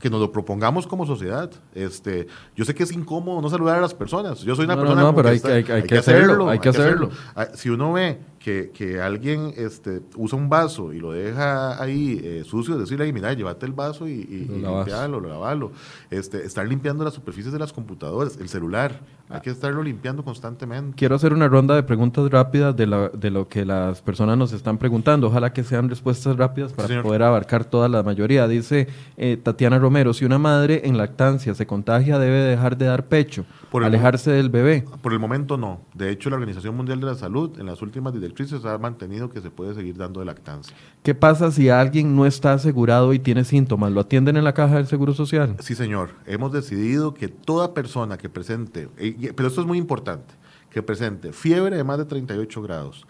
que 0.00 0.10
nos 0.10 0.20
lo 0.20 0.32
propongamos 0.32 0.86
como 0.86 1.06
sociedad. 1.06 1.50
Este, 1.74 2.26
yo 2.56 2.64
sé 2.64 2.74
que 2.74 2.82
es 2.82 2.92
incómodo 2.92 3.40
no 3.40 3.50
saludar 3.50 3.78
a 3.78 3.80
las 3.80 3.94
personas. 3.94 4.40
Yo 4.40 4.56
soy 4.56 4.64
una 4.64 4.76
persona 4.76 5.02
no, 5.02 5.14
pero 5.14 5.28
hay, 5.28 5.40
que, 5.40 5.98
hacerlo, 5.98 6.48
hay 6.48 6.58
que 6.58 6.70
hacerlo. 6.70 7.10
Ah, 7.36 7.48
si 7.54 7.68
uno 7.68 7.92
ve 7.92 8.18
que, 8.42 8.70
que, 8.70 9.00
alguien 9.00 9.52
este, 9.56 10.00
usa 10.16 10.38
un 10.38 10.48
vaso 10.48 10.92
y 10.92 10.98
lo 10.98 11.12
deja 11.12 11.80
ahí 11.80 12.20
eh, 12.24 12.42
sucio, 12.44 12.78
decirle, 12.78 13.12
mira, 13.12 13.32
llévate 13.34 13.66
el 13.66 13.72
vaso 13.72 14.08
y, 14.08 14.12
y, 14.12 14.60
lo 14.60 14.78
limpiarlo, 14.78 15.20
lavalo. 15.20 15.72
Este, 16.10 16.44
estar 16.44 16.66
limpiando 16.66 17.04
las 17.04 17.14
superficies 17.14 17.52
de 17.52 17.58
las 17.58 17.72
computadoras, 17.72 18.38
el 18.38 18.48
celular, 18.48 19.00
hay 19.28 19.40
que 19.42 19.50
estarlo 19.50 19.82
limpiando 19.82 20.24
constantemente. 20.24 20.96
Quiero 20.96 21.14
hacer 21.14 21.32
una 21.32 21.48
ronda 21.48 21.76
de 21.76 21.82
preguntas 21.82 22.28
rápidas 22.30 22.74
de, 22.74 22.86
la, 22.86 23.10
de 23.10 23.30
lo 23.30 23.46
que 23.46 23.64
las 23.64 24.02
personas 24.02 24.36
nos 24.36 24.52
están 24.52 24.76
preguntando. 24.78 25.28
Ojalá 25.28 25.52
que 25.52 25.62
sean 25.62 25.88
respuestas 25.88 26.36
rápidas 26.36 26.72
para 26.72 27.02
poder 27.02 27.22
abarcar 27.22 27.64
toda 27.64 27.88
la 27.88 28.02
mayoría. 28.02 28.48
Dice 28.48 28.88
eh, 29.16 29.36
Tatiana 29.36 29.78
Romero, 29.78 30.14
si 30.14 30.24
una 30.24 30.38
madre 30.38 30.82
en 30.84 30.96
lactancia 30.96 31.54
se 31.54 31.66
contagia, 31.66 32.18
debe 32.18 32.38
dejar 32.38 32.76
de 32.76 32.86
dar 32.86 33.06
pecho 33.06 33.44
alejarse 33.84 34.30
del 34.30 34.48
bebé. 34.48 34.84
Por 35.00 35.12
el 35.12 35.18
momento 35.18 35.56
no. 35.56 35.80
De 35.94 36.10
hecho, 36.10 36.28
la 36.28 36.36
Organización 36.36 36.76
Mundial 36.76 37.00
de 37.00 37.06
la 37.06 37.14
Salud 37.14 37.58
en 37.58 37.66
las 37.66 37.82
últimas 37.82 38.12
directrices 38.12 38.64
ha 38.64 38.76
mantenido 38.78 39.30
que 39.30 39.40
se 39.40 39.50
puede 39.50 39.74
seguir 39.74 39.96
dando 39.96 40.20
de 40.20 40.26
lactancia. 40.26 40.76
¿Qué 41.02 41.14
pasa 41.14 41.50
si 41.50 41.68
alguien 41.68 42.16
no 42.16 42.26
está 42.26 42.52
asegurado 42.52 43.12
y 43.12 43.18
tiene 43.18 43.44
síntomas? 43.44 43.92
¿Lo 43.92 44.00
atienden 44.00 44.36
en 44.36 44.44
la 44.44 44.54
caja 44.54 44.76
del 44.76 44.86
Seguro 44.86 45.14
Social? 45.14 45.56
Sí, 45.60 45.74
señor. 45.74 46.10
Hemos 46.26 46.52
decidido 46.52 47.14
que 47.14 47.28
toda 47.28 47.72
persona 47.72 48.18
que 48.18 48.28
presente, 48.28 48.88
pero 49.36 49.48
esto 49.48 49.60
es 49.60 49.66
muy 49.66 49.78
importante, 49.78 50.34
que 50.70 50.82
presente 50.82 51.32
fiebre 51.32 51.76
de 51.76 51.84
más 51.84 51.98
de 51.98 52.04
38 52.04 52.62
grados, 52.62 53.06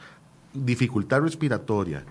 dificultad 0.52 1.20
respiratoria, 1.22 2.04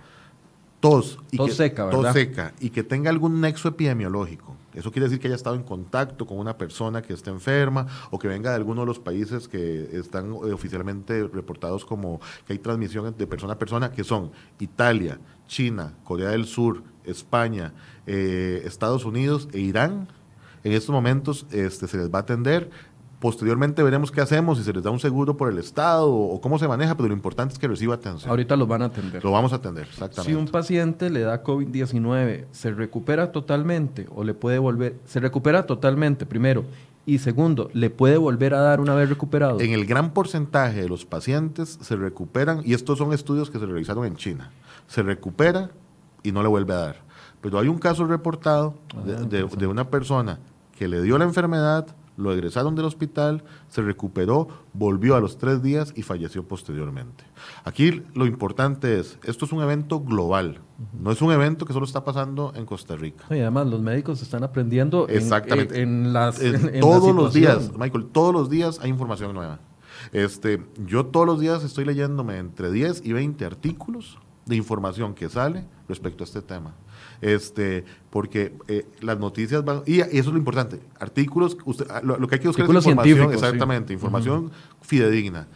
tos, 0.79 1.19
y 1.31 1.37
que, 1.37 1.51
seca, 1.51 1.89
tos 1.89 2.13
seca 2.13 2.53
y 2.59 2.69
que 2.69 2.83
tenga 2.83 3.09
algún 3.09 3.41
nexo 3.41 3.67
epidemiológico. 3.67 4.55
Eso 4.79 4.91
quiere 4.91 5.07
decir 5.07 5.19
que 5.19 5.27
haya 5.27 5.35
estado 5.35 5.57
en 5.57 5.63
contacto 5.63 6.25
con 6.25 6.39
una 6.39 6.57
persona 6.57 7.01
que 7.01 7.13
esté 7.13 7.29
enferma 7.29 7.85
o 8.11 8.17
que 8.17 8.29
venga 8.29 8.51
de 8.51 8.55
alguno 8.55 8.81
de 8.81 8.87
los 8.87 8.99
países 8.99 9.49
que 9.49 9.89
están 9.91 10.31
eh, 10.31 10.53
oficialmente 10.53 11.27
reportados 11.27 11.83
como 11.83 12.21
que 12.47 12.53
hay 12.53 12.59
transmisión 12.59 13.13
de 13.17 13.27
persona 13.27 13.53
a 13.53 13.59
persona, 13.59 13.91
que 13.91 14.05
son 14.05 14.31
Italia, 14.57 15.19
China, 15.47 15.95
Corea 16.05 16.29
del 16.29 16.45
Sur, 16.45 16.83
España, 17.03 17.73
eh, 18.07 18.61
Estados 18.65 19.03
Unidos 19.03 19.49
e 19.51 19.59
Irán. 19.59 20.07
En 20.63 20.71
estos 20.71 20.91
momentos 20.91 21.45
este, 21.51 21.87
se 21.87 21.97
les 21.97 22.09
va 22.09 22.19
a 22.19 22.21
atender 22.21 22.69
Posteriormente 23.19 23.83
veremos 23.83 24.11
qué 24.11 24.21
hacemos, 24.21 24.57
si 24.57 24.63
se 24.63 24.71
les 24.71 24.81
da 24.81 24.91
un 24.91 24.99
seguro 24.99 25.35
por 25.35 25.51
el 25.51 25.57
Estado 25.57 26.09
o, 26.09 26.39
cómo 26.39 26.57
se 26.57 26.69
maneja, 26.69 26.95
pero 26.95 27.09
lo 27.09 27.13
importante 27.13 27.53
es 27.53 27.59
que 27.59 27.67
reciba 27.67 27.95
atención. 27.95 28.29
Ahorita 28.29 28.55
lo 28.55 28.65
van 28.65 28.81
a 28.81 28.85
atender. 28.85 29.21
Lo 29.23 29.31
vamos 29.31 29.51
a 29.51 29.57
atender, 29.57 29.87
exactamente. 29.89 30.31
Si 30.31 30.35
un 30.35 30.47
paciente 30.47 31.09
le 31.09 31.21
da 31.21 31.43
COVID-19, 31.43 32.45
¿se 32.51 32.71
recupera 32.71 33.33
totalmente 33.33 34.07
o 34.15 34.23
le 34.23 34.33
puede 34.33 34.57
volver? 34.57 34.95
Se 35.05 35.19
recupera 35.19 35.65
totalmente, 35.65 36.25
primero. 36.25 36.63
Y 37.05 37.19
segundo, 37.19 37.69
¿le 37.73 37.89
puede 37.89 38.17
volver 38.17 38.53
a 38.53 38.61
dar 38.61 38.79
una 38.79 38.93
vez 38.93 39.09
recuperado? 39.09 39.59
En 39.59 39.71
el 39.71 39.85
gran 39.85 40.13
porcentaje 40.13 40.81
de 40.81 40.87
los 40.87 41.05
pacientes 41.05 41.77
se 41.81 41.97
recuperan, 41.97 42.61
y 42.63 42.73
estos 42.73 42.99
son 42.99 43.11
estudios 43.11 43.49
que 43.49 43.59
se 43.59 43.65
realizaron 43.65 44.05
en 44.05 44.15
China, 44.15 44.51
se 44.87 45.03
recupera 45.03 45.71
y 46.23 46.31
no 46.31 46.41
le 46.41 46.47
vuelve 46.47 46.73
a 46.73 46.77
dar. 46.77 46.95
Pero 47.41 47.59
hay 47.59 47.67
un 47.67 47.79
caso 47.79 48.05
reportado 48.05 48.75
de 49.05 49.39
ah, 49.39 49.67
una 49.67 49.89
persona 49.89 50.39
que 50.77 50.87
le 50.87 51.01
dio 51.01 51.17
la 51.17 51.25
enfermedad, 51.25 51.87
lo 52.19 52.33
egresaron 52.33 52.75
del 52.75 52.85
hospital, 52.85 53.43
se 53.69 53.81
recuperó, 53.81 54.49
volvió 54.73 55.15
a 55.15 55.21
los 55.21 55.37
tres 55.37 55.63
días 55.63 55.93
y 55.95 56.03
falleció 56.03 56.47
posteriormente. 56.47 57.23
Aquí 57.63 58.03
lo 58.13 58.25
importante 58.25 58.99
es, 58.99 59.17
esto 59.23 59.45
es 59.45 59.51
un 59.53 59.61
evento 59.61 60.01
global, 60.01 60.59
no 60.99 61.11
es 61.11 61.21
un 61.21 61.31
evento 61.31 61.65
que 61.65 61.71
solo 61.71 61.85
está 61.85 62.03
pasando 62.03 62.51
en 62.55 62.65
Costa 62.65 62.97
Rica. 62.97 63.25
Y 63.29 63.39
además 63.39 63.67
los 63.67 63.81
médicos 63.81 64.21
están 64.21 64.43
aprendiendo 64.43 65.07
Exactamente. 65.07 65.81
En, 65.81 66.11
las... 66.11 66.39
todos 66.81 67.15
los 67.15 67.33
días, 67.33 67.71
Michael, 67.77 68.07
todos 68.11 68.33
los 68.33 68.49
días 68.49 68.79
hay 68.81 68.89
información 68.89 69.33
nueva. 69.33 69.59
Este, 70.11 70.65
yo 70.85 71.05
todos 71.05 71.25
los 71.25 71.39
días 71.39 71.63
estoy 71.63 71.85
leyéndome 71.85 72.37
entre 72.37 72.71
10 72.71 73.05
y 73.05 73.13
20 73.13 73.45
artículos 73.45 74.17
de 74.45 74.55
información 74.55 75.13
que 75.13 75.29
sale 75.29 75.65
respecto 75.87 76.23
a 76.23 76.25
este 76.25 76.41
tema 76.41 76.73
este, 77.21 77.85
porque 78.09 78.53
eh, 78.67 78.85
las 79.01 79.19
noticias 79.19 79.63
van, 79.63 79.81
y, 79.85 79.99
eso 79.99 80.09
es 80.11 80.25
lo 80.27 80.37
importante, 80.37 80.79
artículos, 80.99 81.57
usted, 81.65 81.87
ah, 81.89 82.01
lo, 82.03 82.27
que 82.27 82.35
hay 82.35 82.41
que 82.41 82.47
buscar 82.47 82.65
es 82.65 82.85
información, 82.85 83.33
exactamente, 83.33 83.93
información 83.93 84.51
fidedigna. 84.81 85.47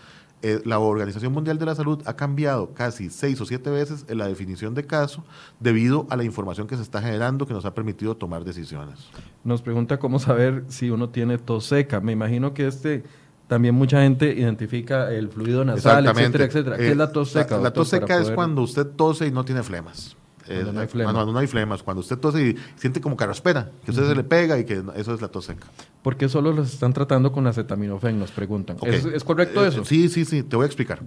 Eh, 0.45 0.62
la 0.65 0.78
Organización 0.78 1.32
Mundial 1.32 1.58
de 1.58 1.65
la 1.65 1.73
Salud 1.73 2.02
ha 2.06 2.17
cambiado 2.17 2.73
casi 2.73 3.10
seis 3.10 3.39
o 3.39 3.45
siete 3.45 3.69
veces 3.69 4.04
en 4.10 4.17
la 4.17 4.28
definición 4.28 4.73
de 4.73 4.86
caso 4.86 5.23
debido 5.62 6.06
a 6.10 6.17
la 6.17 6.26
información 6.26 6.67
que 6.67 6.76
se 6.76 6.82
está 6.82 7.02
generando 7.02 7.47
que 7.47 7.54
nos 7.54 7.63
ha 7.63 7.73
permitido 7.73 8.17
tomar 8.17 8.43
decisiones. 8.43 9.08
Nos 9.45 9.62
pregunta 9.62 9.99
cómo 9.99 10.19
saber 10.19 10.65
si 10.67 10.89
uno 10.89 11.08
tiene 11.12 11.38
tos 11.38 11.63
seca. 11.67 12.02
Me 12.02 12.12
imagino 12.12 12.54
que 12.54 12.67
este 12.67 13.04
también 13.47 13.73
mucha 13.73 14.02
gente 14.02 14.34
identifica 14.34 15.13
el 15.13 15.30
fluido 15.30 15.63
nasal, 15.63 16.08
etcétera, 16.08 16.43
etcétera. 16.43 16.78
¿Qué 16.78 16.89
es 16.89 16.97
la 16.97 17.13
tos 17.13 17.32
seca? 17.32 17.58
La, 17.60 17.71
tos 17.71 17.88
seca 17.88 18.19
es 18.19 18.30
cuando 18.30 18.63
usted 18.63 18.86
tose 18.86 19.28
y 19.28 19.32
no 19.32 19.45
tiene 19.45 19.63
flemas. 19.63 20.17
Cuando, 20.45 20.73
no 20.73 20.79
hay 20.82 20.88
flemas. 20.88 21.13
Cuando 21.13 21.34
no 21.34 21.39
hay 21.39 21.47
flemas, 21.47 21.84
cuando 21.84 22.01
usted 22.01 22.17
tose 22.17 22.49
y 22.49 22.56
siente 22.75 23.01
como 23.01 23.15
carraspera, 23.15 23.71
que 23.84 23.91
usted 23.91 24.08
se 24.08 24.15
le 24.15 24.23
pega 24.23 24.60
y 24.60 24.65
que 24.65 24.84
eso 24.95 25.13
es 25.13 25.21
la 25.21 25.27
tos 25.29 25.45
seca. 25.45 25.67
¿Por 26.01 26.17
qué 26.17 26.27
solo 26.27 26.51
los 26.51 26.73
están 26.73 26.93
tratando 26.93 27.32
con 27.32 27.47
acetaminofén? 27.47 28.19
Nos 28.19 28.32
preguntan. 28.32 28.77
¿Es, 28.84 29.23
correcto 29.23 29.63
eh, 29.63 29.69
eso? 29.69 29.86
Sí, 29.86 30.10
sí, 30.10 30.25
sí, 30.25 30.43
te 30.43 30.56
voy 30.56 30.63
a 30.63 30.67
explicar. 30.67 31.01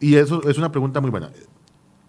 Y 0.00 0.16
eso 0.16 0.48
es 0.48 0.58
una 0.58 0.70
pregunta 0.70 1.00
muy 1.00 1.10
buena. 1.10 1.30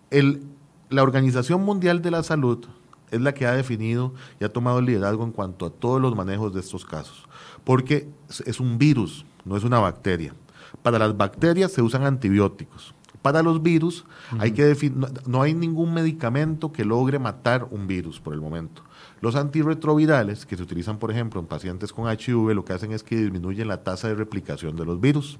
El, 0.10 0.44
la 0.90 1.04
Organización 1.04 1.64
Mundial 1.64 2.02
de 2.02 2.12
la 2.12 2.24
Salud 2.24 2.66
es 3.12 3.22
la 3.22 3.34
que 3.34 3.46
ha 3.46 3.54
definido 3.54 4.14
y 4.40 4.44
ha 4.44 4.50
tomado 4.50 4.80
el 4.80 4.86
liderazgo 4.86 5.24
en 5.24 5.32
cuanto 5.32 5.66
a 5.66 5.70
todos 5.70 6.02
los 6.02 6.16
manejos 6.16 6.54
de 6.54 6.60
estos 6.60 6.86
casos, 6.86 7.28
porque 7.64 8.10
es 8.46 8.60
un 8.60 8.78
virus, 8.78 9.26
no 9.46 9.56
es 9.58 9.64
una 9.64 9.80
bacteria. 9.80 10.34
Para 10.82 10.98
las 10.98 11.16
bacterias 11.16 11.72
se 11.72 11.82
usan 11.82 12.04
antibióticos 12.04 12.96
para 13.24 13.42
los 13.42 13.64
virus, 13.64 14.06
hay 14.38 14.52
que 14.52 14.92
no, 15.26 15.42
hay 15.42 15.56
ningún 15.56 15.94
medicamento 15.94 16.72
que 16.72 16.86
logre 16.86 17.18
matar 17.18 17.66
un 17.72 17.88
virus 17.88 18.20
por 18.20 18.34
el 18.34 18.42
momento. 18.42 18.84
Los 19.22 19.36
antirretrovirales, 19.36 20.46
que 20.46 20.58
se 20.58 20.62
utilizan, 20.62 21.00
por 21.00 21.10
ejemplo, 21.10 21.40
en 21.40 21.48
pacientes 21.48 21.94
con 21.94 22.12
HIV, 22.12 22.54
lo 22.54 22.66
que 22.66 22.74
hacen 22.74 22.92
es 22.92 23.02
que 23.02 23.16
disminuyen 23.16 23.70
la 23.70 23.82
tasa 23.82 24.10
de 24.10 24.16
replicación 24.16 24.76
de 24.76 24.86
los 24.86 25.00
virus 25.00 25.40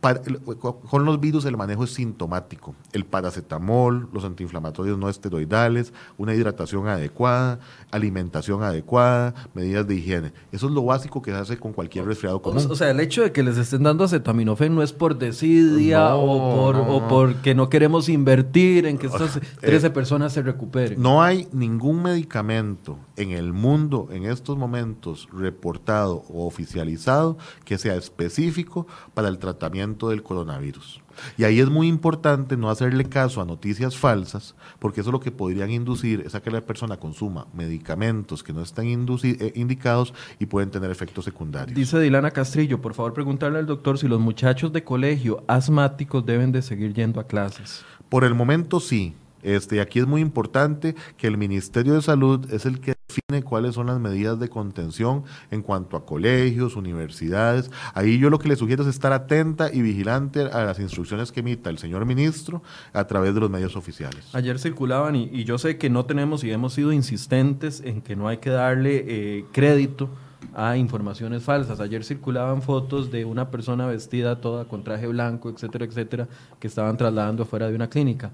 con 0.00 1.04
los 1.04 1.20
virus 1.20 1.44
el 1.44 1.56
manejo 1.56 1.84
es 1.84 1.92
sintomático. 1.92 2.74
El 2.92 3.04
paracetamol, 3.04 4.08
los 4.12 4.24
antiinflamatorios 4.24 4.96
no 4.96 5.10
esteroidales, 5.10 5.92
una 6.16 6.34
hidratación 6.34 6.88
adecuada, 6.88 7.60
alimentación 7.90 8.62
adecuada, 8.62 9.34
medidas 9.52 9.86
de 9.86 9.96
higiene. 9.96 10.32
Eso 10.52 10.68
es 10.68 10.72
lo 10.72 10.84
básico 10.84 11.20
que 11.20 11.32
se 11.32 11.36
hace 11.36 11.58
con 11.58 11.72
cualquier 11.72 12.06
resfriado 12.06 12.40
común. 12.40 12.66
O 12.70 12.76
sea, 12.76 12.90
el 12.90 13.00
hecho 13.00 13.22
de 13.22 13.32
que 13.32 13.42
les 13.42 13.58
estén 13.58 13.82
dando 13.82 14.04
acetaminofén 14.04 14.74
no 14.74 14.82
es 14.82 14.92
por 14.92 15.18
desidia 15.18 16.14
o, 16.14 16.56
por, 16.56 16.76
o 16.76 17.06
porque 17.08 17.54
no 17.54 17.68
queremos 17.68 18.08
invertir 18.08 18.86
en 18.86 18.96
que 18.96 19.08
estas 19.08 19.38
13 19.60 19.86
eh, 19.86 19.90
personas 19.90 20.32
se 20.32 20.40
recuperen. 20.40 21.00
No 21.00 21.22
hay 21.22 21.46
ningún 21.52 22.02
medicamento 22.02 22.98
en 23.16 23.32
el 23.32 23.52
mundo 23.52 24.08
en 24.10 24.24
estos 24.24 24.56
momentos 24.56 25.28
reportado 25.30 26.24
o 26.30 26.46
oficializado 26.46 27.36
que 27.64 27.76
sea 27.76 27.96
específico 27.96 28.86
para 29.12 29.28
el 29.28 29.38
tratamiento 29.38 29.89
del 29.98 30.22
coronavirus. 30.22 31.00
Y 31.36 31.44
ahí 31.44 31.60
es 31.60 31.68
muy 31.68 31.88
importante 31.88 32.56
no 32.56 32.70
hacerle 32.70 33.04
caso 33.04 33.40
a 33.40 33.44
noticias 33.44 33.96
falsas, 33.96 34.54
porque 34.78 35.00
eso 35.00 35.12
lo 35.12 35.20
que 35.20 35.30
podrían 35.30 35.70
inducir 35.70 36.22
es 36.24 36.34
a 36.34 36.42
que 36.42 36.50
la 36.50 36.60
persona 36.60 36.96
consuma 36.96 37.46
medicamentos 37.52 38.42
que 38.42 38.52
no 38.52 38.62
están 38.62 38.86
eh, 38.86 39.52
indicados 39.54 40.14
y 40.38 40.46
pueden 40.46 40.70
tener 40.70 40.90
efectos 40.90 41.24
secundarios. 41.24 41.76
Dice 41.76 42.00
Dilana 42.00 42.30
Castrillo, 42.30 42.80
por 42.80 42.94
favor 42.94 43.12
preguntarle 43.12 43.58
al 43.58 43.66
doctor 43.66 43.98
si 43.98 44.08
los 44.08 44.20
muchachos 44.20 44.72
de 44.72 44.84
colegio 44.84 45.44
asmáticos 45.46 46.24
deben 46.24 46.52
de 46.52 46.62
seguir 46.62 46.94
yendo 46.94 47.20
a 47.20 47.24
clases. 47.24 47.84
Por 48.08 48.24
el 48.24 48.34
momento 48.34 48.80
sí. 48.80 49.14
Este, 49.42 49.80
aquí 49.80 49.98
es 49.98 50.06
muy 50.06 50.20
importante 50.20 50.94
que 51.16 51.26
el 51.26 51.36
Ministerio 51.36 51.94
de 51.94 52.02
Salud 52.02 52.52
es 52.52 52.66
el 52.66 52.80
que 52.80 52.94
define 53.08 53.42
cuáles 53.42 53.74
son 53.74 53.86
las 53.86 53.98
medidas 53.98 54.38
de 54.38 54.48
contención 54.48 55.24
en 55.50 55.62
cuanto 55.62 55.96
a 55.96 56.06
colegios, 56.06 56.76
universidades. 56.76 57.70
Ahí 57.94 58.18
yo 58.18 58.30
lo 58.30 58.38
que 58.38 58.48
le 58.48 58.56
sugiero 58.56 58.82
es 58.82 58.88
estar 58.88 59.12
atenta 59.12 59.72
y 59.72 59.82
vigilante 59.82 60.42
a 60.42 60.64
las 60.64 60.78
instrucciones 60.78 61.32
que 61.32 61.40
emita 61.40 61.70
el 61.70 61.78
señor 61.78 62.04
ministro 62.06 62.62
a 62.92 63.06
través 63.06 63.34
de 63.34 63.40
los 63.40 63.50
medios 63.50 63.76
oficiales. 63.76 64.34
Ayer 64.34 64.58
circulaban 64.58 65.16
y, 65.16 65.44
yo 65.44 65.58
sé 65.58 65.78
que 65.78 65.90
no 65.90 66.04
tenemos 66.04 66.44
y 66.44 66.52
hemos 66.52 66.74
sido 66.74 66.92
insistentes 66.92 67.80
en 67.80 68.02
que 68.02 68.14
no 68.14 68.28
hay 68.28 68.38
que 68.38 68.50
darle 68.50 69.04
eh, 69.06 69.44
crédito 69.52 70.10
a 70.54 70.76
informaciones 70.76 71.42
falsas. 71.42 71.80
Ayer 71.80 72.04
circulaban 72.04 72.62
fotos 72.62 73.10
de 73.10 73.24
una 73.24 73.50
persona 73.50 73.86
vestida 73.86 74.40
toda 74.40 74.64
con 74.64 74.82
traje 74.82 75.06
blanco, 75.06 75.50
etcétera, 75.50 75.84
etcétera, 75.84 76.28
que 76.58 76.66
estaban 76.66 76.96
trasladando 76.96 77.44
afuera 77.44 77.68
de 77.68 77.74
una 77.74 77.88
clínica. 77.88 78.30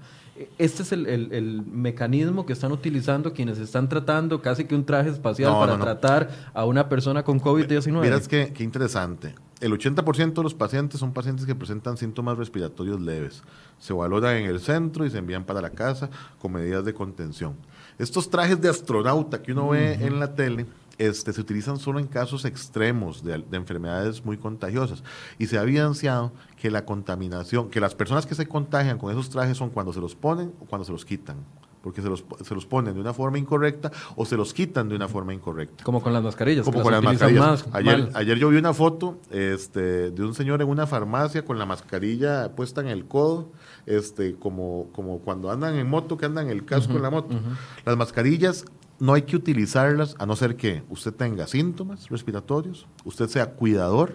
Este 0.57 0.83
es 0.83 0.91
el, 0.91 1.63
mecanismo 1.71 2.45
que 2.45 2.53
están 2.53 2.71
utilizando 2.71 3.33
quienes 3.33 3.57
están 3.57 3.89
tratando 3.89 4.41
casi 4.41 4.65
que 4.65 4.75
un 4.75 4.85
traje 4.85 5.09
espacial 5.09 5.53
para 5.53 5.77
tratar 5.77 6.29
a 6.53 6.65
una 6.65 6.87
persona 6.87 7.23
con 7.23 7.41
COVID-19. 7.41 8.01
Miras 8.01 8.27
qué, 8.27 8.51
qué 8.53 8.63
interesante. 8.63 9.33
El 9.59 9.71
80% 9.71 10.33
de 10.33 10.43
los 10.43 10.53
pacientes 10.53 10.99
son 10.99 11.13
pacientes 11.13 11.47
que 11.47 11.55
presentan 11.55 11.97
síntomas 11.97 12.37
respiratorios 12.37 13.01
leves. 13.01 13.41
Se 13.79 13.91
valoran 13.93 14.35
en 14.35 14.45
el 14.45 14.59
centro 14.59 15.05
y 15.05 15.09
se 15.09 15.17
envían 15.17 15.45
para 15.45 15.61
la 15.61 15.71
casa 15.71 16.11
con 16.39 16.51
medidas 16.51 16.85
de 16.85 16.93
contención. 16.93 17.55
Estos 17.97 18.29
trajes 18.29 18.61
de 18.61 18.69
astronauta 18.69 19.41
que 19.41 19.51
uno 19.51 19.69
ve 19.69 19.93
en 19.93 20.19
la 20.19 20.35
tele 20.35 20.65
este, 20.97 21.31
se 21.31 21.41
utilizan 21.41 21.77
solo 21.77 21.99
en 21.99 22.07
casos 22.07 22.45
extremos 22.45 23.23
de, 23.23 23.43
enfermedades 23.51 24.25
muy 24.25 24.37
contagiosas. 24.37 25.03
Y 25.37 25.47
se 25.47 25.57
ha 25.57 25.63
evidenciado 25.63 26.31
que 26.59 26.71
la 26.71 26.85
contaminación, 26.85 27.69
que 27.69 27.79
las 27.79 27.95
personas 27.95 28.25
que 28.25 28.35
se 28.35 28.47
contagian 28.47 28.97
con 28.97 29.11
esos 29.11 29.29
trajes 29.29 29.57
son 29.57 29.69
cuando 29.69 29.93
se 29.93 29.99
los 29.99 30.15
ponen 30.15 30.53
o 30.59 30.65
cuando 30.65 30.85
se 30.85 30.91
los 30.91 31.05
quitan. 31.05 31.37
Porque 31.83 32.01
se 32.01 32.09
los, 32.09 32.25
se 32.43 32.53
los 32.53 32.65
ponen 32.65 32.95
de 32.95 32.99
una 32.99 33.13
forma 33.13 33.37
incorrecta 33.37 33.91
o 34.15 34.25
se 34.25 34.35
los 34.35 34.53
quitan 34.53 34.89
de 34.89 34.95
una 34.95 35.07
forma 35.07 35.33
incorrecta. 35.33 35.83
Como 35.83 36.01
con 36.01 36.11
las 36.11 36.23
mascarillas. 36.23 36.65
Como 36.65 36.81
con 36.81 36.91
las 36.91 37.03
mascarillas. 37.03 37.65
ayer, 37.71 38.09
ayer 38.13 38.37
yo 38.37 38.49
vi 38.49 38.57
una 38.57 38.73
foto 38.73 39.19
este, 39.29 40.11
de 40.11 40.23
un 40.23 40.33
señor 40.33 40.61
en 40.61 40.67
una 40.67 40.87
farmacia 40.87 41.45
con 41.45 41.59
la 41.59 41.65
mascarilla 41.65 42.55
puesta 42.55 42.81
en 42.81 42.87
el 42.87 43.05
codo, 43.05 43.51
este, 43.87 44.35
como, 44.35 44.89
como 44.93 45.19
cuando 45.19 45.49
andan 45.49 45.75
en 45.75 45.89
moto, 45.89 46.17
que 46.17 46.25
andan 46.25 46.49
el 46.49 46.65
casco 46.65 46.93
en 46.93 47.01
la 47.01 47.09
moto. 47.09 47.39
Las 47.85 47.97
mascarillas 47.97 48.65
no 48.99 49.13
hay 49.13 49.23
que 49.23 49.35
utilizarlas 49.35 50.15
a 50.19 50.25
no 50.25 50.35
ser 50.35 50.55
que 50.55 50.83
usted 50.89 51.13
tenga 51.13 51.47
síntomas 51.47 52.09
respiratorios, 52.09 52.87
usted 53.05 53.27
sea 53.27 53.53
cuidador 53.53 54.13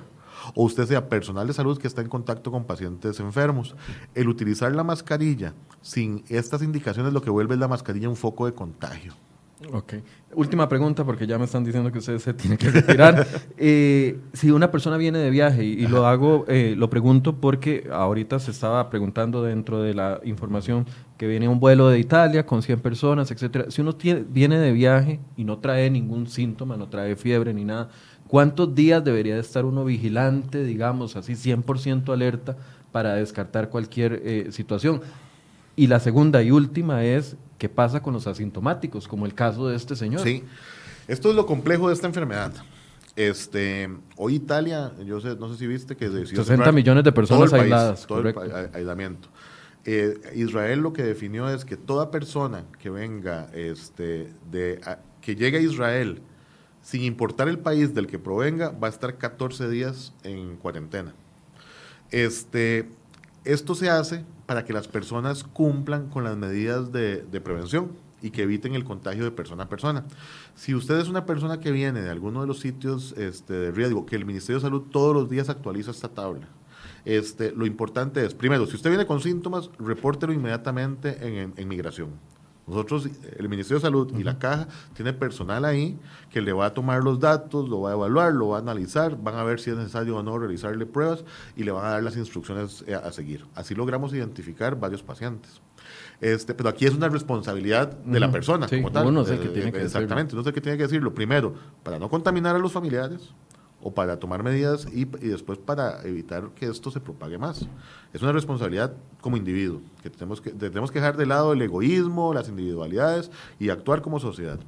o 0.54 0.64
usted 0.64 0.86
sea 0.86 1.08
personal 1.08 1.46
de 1.46 1.52
salud 1.52 1.78
que 1.78 1.86
está 1.86 2.02
en 2.02 2.08
contacto 2.08 2.50
con 2.50 2.64
pacientes 2.64 3.18
enfermos. 3.20 3.74
El 4.14 4.28
utilizar 4.28 4.72
la 4.74 4.84
mascarilla 4.84 5.54
sin 5.80 6.24
estas 6.28 6.62
indicaciones 6.62 7.12
lo 7.12 7.22
que 7.22 7.30
vuelve 7.30 7.54
es 7.54 7.60
la 7.60 7.68
mascarilla 7.68 8.08
un 8.08 8.16
foco 8.16 8.46
de 8.46 8.54
contagio. 8.54 9.14
Ok. 9.72 9.94
Última 10.34 10.68
pregunta, 10.68 11.04
porque 11.04 11.26
ya 11.26 11.38
me 11.38 11.44
están 11.44 11.62
diciendo 11.62 11.92
que 11.92 11.98
usted 11.98 12.18
se 12.18 12.32
tiene 12.34 12.56
que 12.56 12.70
retirar. 12.70 13.26
Eh, 13.64 14.18
si 14.32 14.50
una 14.50 14.70
persona 14.72 14.96
viene 14.96 15.18
de 15.18 15.30
viaje, 15.30 15.64
y, 15.64 15.86
lo 15.86 16.06
hago, 16.06 16.44
eh, 16.48 16.74
lo 16.76 16.90
pregunto 16.90 17.36
porque 17.36 17.88
ahorita 17.92 18.40
se 18.40 18.50
estaba 18.50 18.90
preguntando 18.90 19.42
dentro 19.42 19.82
de 19.82 19.94
la 19.94 20.20
información 20.24 20.86
que 21.16 21.28
viene 21.28 21.48
un 21.48 21.60
vuelo 21.60 21.88
de 21.88 22.00
Italia 22.00 22.44
con 22.44 22.62
100 22.62 22.80
personas, 22.80 23.30
etcétera. 23.30 23.66
Si 23.68 23.80
uno 23.80 23.96
viene 24.28 24.58
de 24.58 24.72
viaje 24.72 25.20
y 25.36 25.44
no 25.44 25.58
trae 25.58 25.90
ningún 25.90 26.26
síntoma, 26.26 26.76
no 26.76 26.88
trae 26.88 27.14
fiebre 27.14 27.54
ni 27.54 27.64
nada, 27.64 27.90
¿cuántos 28.26 28.74
días 28.74 29.04
debería 29.04 29.34
de 29.34 29.40
estar 29.40 29.64
uno 29.64 29.84
vigilante, 29.84 30.64
digamos, 30.64 31.14
así 31.14 31.34
100% 31.34 32.12
alerta 32.12 32.56
para 32.90 33.14
descartar 33.14 33.68
cualquier 33.68 34.20
eh, 34.24 34.46
situación? 34.50 35.02
Y 35.76 35.86
la 35.86 36.00
segunda 36.00 36.42
y 36.42 36.50
última 36.50 37.04
es, 37.04 37.36
¿qué 37.62 37.68
pasa 37.68 38.02
con 38.02 38.12
los 38.12 38.26
asintomáticos, 38.26 39.06
como 39.06 39.24
el 39.24 39.34
caso 39.34 39.68
de 39.68 39.76
este 39.76 39.94
señor? 39.94 40.20
Sí, 40.24 40.42
esto 41.06 41.30
es 41.30 41.36
lo 41.36 41.46
complejo 41.46 41.86
de 41.86 41.94
esta 41.94 42.08
enfermedad. 42.08 42.52
Este, 43.14 43.88
hoy 44.16 44.34
Italia, 44.34 44.90
yo 45.06 45.20
sé, 45.20 45.36
no 45.36 45.48
sé 45.48 45.58
si 45.58 45.68
viste 45.68 45.96
que 45.96 46.08
decidió 46.08 46.42
60 46.42 46.72
millones 46.72 47.04
de 47.04 47.12
personas 47.12 47.52
aisladas. 47.52 48.04
todo 48.04 48.18
el 48.18 48.34
aislamiento. 48.74 49.28
Eh, 49.84 50.18
Israel 50.34 50.80
lo 50.80 50.92
que 50.92 51.04
definió 51.04 51.48
es 51.48 51.64
que 51.64 51.76
toda 51.76 52.10
persona 52.10 52.64
que 52.80 52.90
venga, 52.90 53.48
este, 53.54 54.32
de, 54.50 54.80
que 55.20 55.36
llegue 55.36 55.58
a 55.58 55.60
Israel, 55.60 56.20
sin 56.80 57.02
importar 57.02 57.46
el 57.46 57.60
país 57.60 57.94
del 57.94 58.08
que 58.08 58.18
provenga, 58.18 58.70
va 58.70 58.88
a 58.88 58.90
estar 58.90 59.18
14 59.18 59.68
días 59.68 60.14
en 60.24 60.56
cuarentena. 60.56 61.14
Este, 62.10 62.88
esto 63.44 63.74
se 63.74 63.90
hace 63.90 64.24
para 64.46 64.64
que 64.64 64.72
las 64.72 64.88
personas 64.88 65.44
cumplan 65.44 66.08
con 66.08 66.24
las 66.24 66.36
medidas 66.36 66.92
de, 66.92 67.24
prevención 67.42 67.92
y 68.20 68.30
que 68.30 68.42
eviten 68.42 68.74
el 68.74 68.84
contagio 68.84 69.24
de 69.24 69.32
persona 69.32 69.64
a 69.64 69.68
persona. 69.68 70.04
Si 70.54 70.74
usted 70.74 70.98
es 70.98 71.08
una 71.08 71.26
persona 71.26 71.58
que 71.58 71.72
viene 71.72 72.02
de 72.02 72.10
alguno 72.10 72.40
de 72.40 72.46
los 72.46 72.60
sitios 72.60 73.14
este, 73.18 73.54
de 73.54 73.70
riesgo, 73.72 74.06
que 74.06 74.14
el 74.14 74.24
Ministerio 74.24 74.58
de 74.58 74.66
Salud 74.66 74.82
todos 74.92 75.14
los 75.14 75.28
días 75.28 75.48
actualiza 75.48 75.90
esta 75.90 76.08
tabla, 76.08 76.46
este, 77.04 77.52
lo 77.52 77.66
importante 77.66 78.24
es, 78.24 78.34
primero, 78.34 78.66
si 78.66 78.76
usted 78.76 78.90
viene 78.90 79.06
con 79.06 79.20
síntomas, 79.20 79.70
repórtelo 79.78 80.32
inmediatamente 80.32 81.18
en, 81.56 81.68
migración. 81.68 82.10
Nosotros, 82.66 83.08
el 83.36 83.48
Ministerio 83.48 83.78
de 83.78 83.82
Salud 83.82 84.16
y 84.16 84.22
la 84.22 84.38
Caja, 84.38 84.68
tiene 84.94 85.12
personal 85.12 85.64
ahí 85.64 85.98
que 86.30 86.40
le 86.40 86.52
va 86.52 86.66
a 86.66 86.74
tomar 86.74 87.02
los 87.02 87.18
datos, 87.18 87.68
lo 87.68 87.80
va 87.80 87.90
a 87.90 87.92
evaluar, 87.94 88.32
lo 88.32 88.48
va 88.48 88.58
a 88.58 88.60
analizar, 88.60 89.20
van 89.20 89.34
a 89.34 89.42
ver 89.42 89.58
si 89.58 89.70
es 89.70 89.76
necesario 89.76 90.16
o 90.16 90.22
no 90.22 90.38
realizarle 90.38 90.86
pruebas 90.86 91.24
y 91.56 91.64
le 91.64 91.72
van 91.72 91.84
a 91.86 91.90
dar 91.90 92.02
las 92.02 92.16
instrucciones 92.16 92.84
eh, 92.86 92.94
a, 92.94 93.10
seguir. 93.10 93.46
Así 93.54 93.74
logramos 93.74 94.14
identificar 94.14 94.78
varios 94.78 95.02
pacientes. 95.02 95.60
Este, 96.20 96.54
pero 96.54 96.68
aquí 96.68 96.86
es 96.86 96.94
una 96.94 97.08
responsabilidad 97.08 97.88
de 97.88 98.20
la 98.20 98.30
persona 98.30 98.68
como 98.68 98.92
tal. 98.92 99.08
Uno 99.08 99.22
el 99.22 99.40
que 99.40 99.48
tiene 99.48 99.72
que 99.72 99.78
eh, 99.78 99.84
Exactamente, 99.84 100.34
uno 100.34 100.42
es 100.42 100.46
el 100.46 100.54
que 100.54 100.60
tiene 100.60 100.78
que 100.78 100.84
decirlo. 100.84 101.12
Primero, 101.12 101.54
para 101.82 101.98
no 101.98 102.08
contaminar 102.08 102.54
a 102.54 102.60
los 102.60 102.70
familiares, 102.70 103.32
o 103.82 103.92
para 103.92 104.18
tomar 104.18 104.42
medidas 104.42 104.86
y, 104.92 105.04
después 105.04 105.58
para 105.58 106.02
evitar 106.02 106.50
que 106.54 106.66
esto 106.66 106.90
se 106.90 107.00
propague 107.00 107.38
más. 107.38 107.66
Es 108.12 108.22
una 108.22 108.32
responsabilidad 108.32 108.94
como 109.20 109.36
individuo, 109.36 109.80
que 110.02 110.10
tenemos 110.10 110.40
que, 110.40 110.50
tenemos 110.50 110.90
que 110.90 111.00
dejar 111.00 111.16
de 111.16 111.26
lado 111.26 111.52
el 111.52 111.62
egoísmo, 111.62 112.32
las 112.32 112.48
individualidades 112.48 113.30
y 113.58 113.70
actuar 113.70 114.02
como 114.02 114.20
sociedad. 114.20 114.60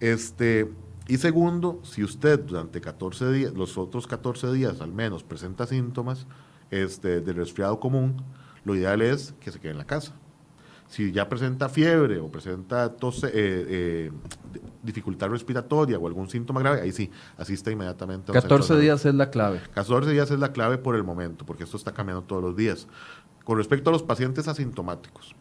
Este, 0.00 0.70
y 1.06 1.18
segundo, 1.18 1.80
si 1.84 2.02
usted 2.02 2.40
durante 2.40 2.80
14 2.80 3.32
días, 3.32 3.54
los 3.54 3.78
otros 3.78 4.06
14 4.06 4.52
días 4.52 4.80
al 4.80 4.92
menos, 4.92 5.22
presenta 5.22 5.66
síntomas 5.66 6.26
este, 6.70 7.20
de 7.20 7.32
resfriado 7.32 7.80
común, 7.80 8.22
lo 8.64 8.74
ideal 8.74 9.02
es 9.02 9.34
que 9.40 9.52
se 9.52 9.60
quede 9.60 9.72
en 9.72 9.78
la 9.78 9.86
casa 9.86 10.14
si 10.88 11.12
ya 11.12 11.28
presenta 11.28 11.68
fiebre 11.68 12.18
o 12.18 12.30
presenta 12.30 12.96
tos, 12.96 13.22
eh, 13.24 13.30
eh, 13.34 14.10
dificultad 14.82 15.28
respiratoria 15.28 15.98
o 15.98 16.06
algún 16.06 16.28
síntoma 16.28 16.60
grave, 16.60 16.80
ahí 16.80 16.92
sí, 16.92 17.10
asista 17.36 17.70
inmediatamente. 17.70 18.32
A 18.32 18.34
14 18.34 18.78
días 18.78 19.04
es 19.04 19.14
la 19.14 19.30
clave. 19.30 19.60
14 19.74 20.10
días 20.10 20.30
es 20.30 20.38
la 20.38 20.52
clave 20.52 20.78
por 20.78 20.96
el 20.96 21.04
momento, 21.04 21.44
porque 21.44 21.64
esto 21.64 21.76
está 21.76 21.92
cambiando 21.92 22.24
todos 22.24 22.42
los 22.42 22.56
días. 22.56 22.88
Con 23.44 23.58
respecto 23.58 23.90
a 23.90 23.92
los 23.92 24.02
pacientes 24.02 24.48
asintomáticos, 24.48 25.34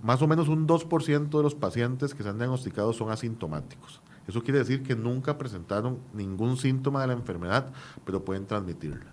más 0.00 0.22
o 0.22 0.28
menos 0.28 0.48
un 0.48 0.66
2% 0.66 1.28
de 1.28 1.42
los 1.42 1.54
pacientes 1.54 2.14
que 2.14 2.22
se 2.22 2.28
han 2.28 2.38
diagnosticado 2.38 2.92
son 2.92 3.10
asintomáticos. 3.10 4.00
Eso 4.28 4.42
quiere 4.42 4.60
decir 4.60 4.82
que 4.82 4.94
nunca 4.94 5.36
presentaron 5.36 5.98
ningún 6.12 6.56
síntoma 6.56 7.00
de 7.00 7.08
la 7.08 7.12
enfermedad, 7.14 7.72
pero 8.04 8.24
pueden 8.24 8.46
transmitirla. 8.46 9.12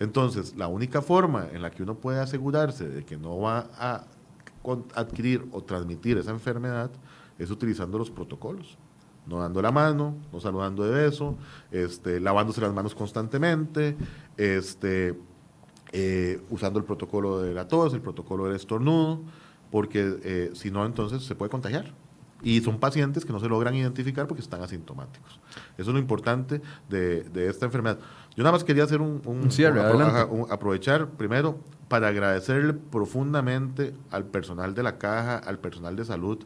Entonces, 0.00 0.56
la 0.56 0.66
única 0.66 1.00
forma 1.00 1.48
en 1.52 1.62
la 1.62 1.70
que 1.70 1.82
uno 1.82 1.94
puede 1.94 2.20
asegurarse 2.20 2.88
de 2.88 3.04
que 3.04 3.16
no 3.16 3.38
va 3.38 3.70
a 3.78 4.04
adquirir 4.94 5.46
o 5.52 5.62
transmitir 5.62 6.18
esa 6.18 6.30
enfermedad 6.30 6.90
es 7.38 7.50
utilizando 7.50 7.98
los 7.98 8.10
protocolos. 8.10 8.78
No 9.26 9.38
dando 9.38 9.62
la 9.62 9.70
mano, 9.70 10.16
no 10.32 10.40
saludando 10.40 10.82
de 10.82 10.90
beso, 10.90 11.36
este, 11.70 12.18
lavándose 12.18 12.60
las 12.60 12.72
manos 12.72 12.94
constantemente, 12.94 13.96
este, 14.36 15.16
eh, 15.92 16.40
usando 16.50 16.78
el 16.80 16.84
protocolo 16.84 17.40
de 17.40 17.54
la 17.54 17.68
tos, 17.68 17.94
el 17.94 18.00
protocolo 18.00 18.46
del 18.46 18.56
estornudo, 18.56 19.20
porque 19.70 20.18
eh, 20.24 20.50
si 20.54 20.70
no, 20.70 20.84
entonces 20.84 21.22
se 21.22 21.34
puede 21.36 21.50
contagiar. 21.50 21.94
Y 22.42 22.60
son 22.60 22.78
pacientes 22.80 23.24
que 23.24 23.32
no 23.32 23.38
se 23.38 23.48
logran 23.48 23.74
identificar 23.74 24.26
porque 24.26 24.42
están 24.42 24.62
asintomáticos. 24.62 25.40
Eso 25.78 25.90
es 25.90 25.94
lo 25.94 25.98
importante 25.98 26.60
de, 26.88 27.22
de 27.24 27.48
esta 27.48 27.66
enfermedad. 27.66 27.98
Yo 28.34 28.42
nada 28.42 28.52
más 28.52 28.64
quería 28.64 28.84
hacer 28.84 29.00
un, 29.00 29.20
aprovechar 30.50 31.08
primero 31.10 31.60
para 31.88 32.08
agradecerle 32.08 32.72
profundamente 32.72 33.94
al 34.10 34.24
personal 34.24 34.74
de 34.74 34.82
la 34.82 34.96
caja, 34.96 35.36
al 35.36 35.58
personal 35.58 35.96
de 35.96 36.04
salud 36.04 36.38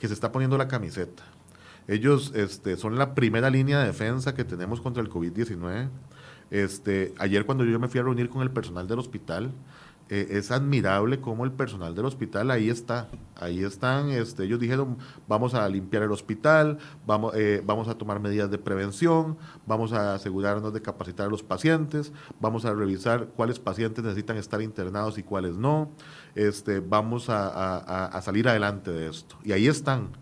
que 0.00 0.08
se 0.08 0.14
está 0.14 0.32
poniendo 0.32 0.58
la 0.58 0.66
camiseta. 0.66 1.22
Ellos 1.86 2.32
este, 2.34 2.76
son 2.76 2.98
la 2.98 3.14
primera 3.14 3.50
línea 3.50 3.78
de 3.78 3.86
defensa 3.86 4.34
que 4.34 4.44
tenemos 4.44 4.80
contra 4.80 5.02
el 5.02 5.08
COVID-19. 5.08 5.88
Este, 6.50 7.14
ayer 7.18 7.46
cuando 7.46 7.64
yo 7.64 7.78
me 7.78 7.88
fui 7.88 8.00
a 8.00 8.02
reunir 8.02 8.28
con 8.30 8.42
el 8.42 8.50
personal 8.50 8.88
del 8.88 8.98
hospital, 8.98 9.52
eh, 10.10 10.28
es 10.30 10.50
admirable 10.50 11.20
cómo 11.20 11.44
el 11.44 11.52
personal 11.52 11.94
del 11.94 12.06
hospital 12.06 12.50
ahí 12.50 12.70
está, 12.70 13.08
ahí 13.36 13.62
están, 13.62 14.10
este, 14.10 14.44
ellos 14.44 14.58
dijeron 14.58 14.96
vamos 15.26 15.54
a 15.54 15.68
limpiar 15.68 16.02
el 16.02 16.12
hospital, 16.12 16.78
vamos, 17.06 17.34
eh, 17.34 17.62
vamos 17.64 17.88
a 17.88 17.94
tomar 17.96 18.18
medidas 18.18 18.50
de 18.50 18.58
prevención, 18.58 19.36
vamos 19.66 19.92
a 19.92 20.14
asegurarnos 20.14 20.72
de 20.72 20.80
capacitar 20.80 21.26
a 21.26 21.30
los 21.30 21.42
pacientes, 21.42 22.12
vamos 22.40 22.64
a 22.64 22.72
revisar 22.72 23.28
cuáles 23.36 23.58
pacientes 23.58 24.02
necesitan 24.02 24.38
estar 24.38 24.62
internados 24.62 25.18
y 25.18 25.22
cuáles 25.22 25.56
no, 25.56 25.90
este, 26.34 26.80
vamos 26.80 27.28
a, 27.28 28.06
a 28.06 28.22
salir 28.22 28.48
adelante 28.48 28.90
de 28.90 29.08
esto. 29.08 29.36
Y 29.44 29.52
ahí 29.52 29.66
están 29.66 30.12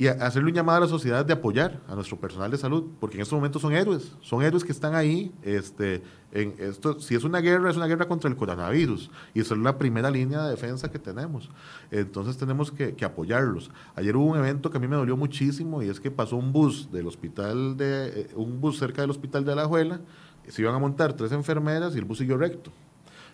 y 0.00 0.08
hacerle 0.08 0.48
un 0.48 0.54
llamado 0.54 0.78
a 0.78 0.80
la 0.80 0.88
sociedad 0.88 1.26
de 1.26 1.34
apoyar 1.34 1.78
a 1.86 1.94
nuestro 1.94 2.18
personal 2.18 2.50
de 2.50 2.56
salud, 2.56 2.84
porque 2.98 3.16
en 3.16 3.20
estos 3.20 3.36
momentos 3.36 3.60
son 3.60 3.74
héroes, 3.74 4.16
son 4.22 4.42
héroes 4.42 4.64
que 4.64 4.72
están 4.72 4.94
ahí. 4.94 5.30
Este, 5.42 6.02
en 6.32 6.54
esto, 6.56 6.98
si 7.00 7.14
es 7.14 7.22
una 7.22 7.40
guerra, 7.40 7.70
es 7.70 7.76
una 7.76 7.86
guerra 7.86 8.08
contra 8.08 8.30
el 8.30 8.34
coronavirus, 8.34 9.10
y 9.34 9.40
es 9.40 9.50
la 9.50 9.76
primera 9.76 10.10
línea 10.10 10.42
de 10.44 10.52
defensa 10.52 10.90
que 10.90 10.98
tenemos. 10.98 11.50
Entonces 11.90 12.38
tenemos 12.38 12.72
que, 12.72 12.96
apoyarlos. 13.04 13.70
Ayer 13.94 14.16
hubo 14.16 14.24
un 14.24 14.38
evento 14.38 14.70
que 14.70 14.78
a 14.78 14.80
mí 14.80 14.88
me 14.88 14.96
dolió 14.96 15.18
muchísimo, 15.18 15.82
y 15.82 15.90
es 15.90 16.00
que 16.00 16.10
pasó 16.10 16.36
un 16.36 16.50
bus 16.50 16.90
del 16.90 17.06
hospital 17.06 17.76
de, 17.76 18.22
eh, 18.22 18.30
un 18.36 18.58
bus 18.58 18.78
cerca 18.78 19.02
del 19.02 19.10
hospital 19.10 19.44
de 19.44 19.52
Alajuela, 19.52 20.00
se 20.48 20.62
iban 20.62 20.74
a 20.74 20.78
montar 20.78 21.12
tres 21.12 21.30
enfermeras 21.32 21.94
y 21.94 21.98
el 21.98 22.06
bus 22.06 22.16
siguió 22.16 22.38
recto. 22.38 22.72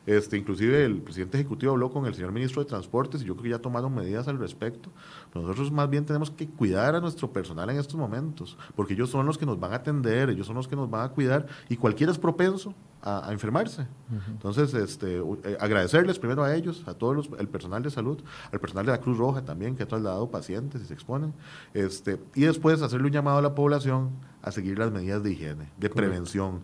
Este, 0.06 0.38
inclusive 0.38 0.84
el 0.84 1.02
presidente 1.02 1.36
ejecutivo 1.36 1.72
habló 1.72 1.90
con 1.90 2.06
el 2.06 2.14
señor 2.14 2.30
ministro 2.30 2.62
de 2.62 2.68
Transportes 2.68 3.22
y 3.22 3.24
yo 3.24 3.34
creo 3.34 3.42
que 3.42 3.50
ya 3.50 3.58
tomaron 3.58 3.92
medidas 3.92 4.28
al 4.28 4.38
respecto. 4.38 4.90
nosotros 5.34 5.72
más 5.72 5.90
bien 5.90 6.06
tenemos 6.06 6.30
que 6.30 6.46
cuidar 6.46 6.94
a 6.94 7.00
nuestro 7.00 7.32
personal 7.32 7.68
en 7.70 7.78
estos 7.78 7.96
momentos, 7.96 8.56
porque 8.76 8.94
ellos 8.94 9.10
son 9.10 9.26
los 9.26 9.36
que 9.36 9.44
nos 9.44 9.58
van 9.58 9.72
a 9.72 9.76
atender, 9.76 10.30
ellos 10.30 10.46
son 10.46 10.54
los 10.54 10.68
que 10.68 10.76
nos 10.76 10.88
van 10.88 11.04
a 11.04 11.08
cuidar 11.08 11.46
y 11.68 11.76
cualquiera 11.76 12.12
es 12.12 12.18
propenso 12.18 12.72
a, 13.02 13.32
enfermarse. 13.32 13.86
Entonces, 14.28 14.74
este, 14.74 15.18
eh, 15.18 15.56
agradecerles 15.60 16.18
primero 16.18 16.42
a 16.42 16.54
ellos, 16.54 16.82
a 16.86 16.94
todo 16.94 17.22
el 17.38 17.48
personal 17.48 17.82
de 17.82 17.90
salud, 17.90 18.20
al 18.52 18.60
personal 18.60 18.86
de 18.86 18.92
la 18.92 19.00
Cruz 19.00 19.18
Roja 19.18 19.44
también, 19.44 19.76
que 19.76 19.82
ha 19.82 19.88
trasladado 19.88 20.30
pacientes 20.30 20.82
y 20.82 20.86
se 20.86 20.94
exponen, 20.94 21.32
este, 21.74 22.20
y 22.34 22.42
después 22.42 22.82
hacerle 22.82 23.06
un 23.06 23.12
llamado 23.12 23.38
a 23.38 23.42
la 23.42 23.54
población 23.54 24.10
a 24.42 24.50
seguir 24.50 24.78
las 24.78 24.90
medidas 24.92 25.22
de 25.22 25.32
higiene, 25.32 25.72
de 25.76 25.90
prevención. 25.90 26.62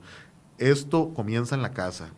Esto 0.59 1.13
comienza 1.15 1.55
en 1.55 1.63
la 1.63 1.73
casa 1.73 2.13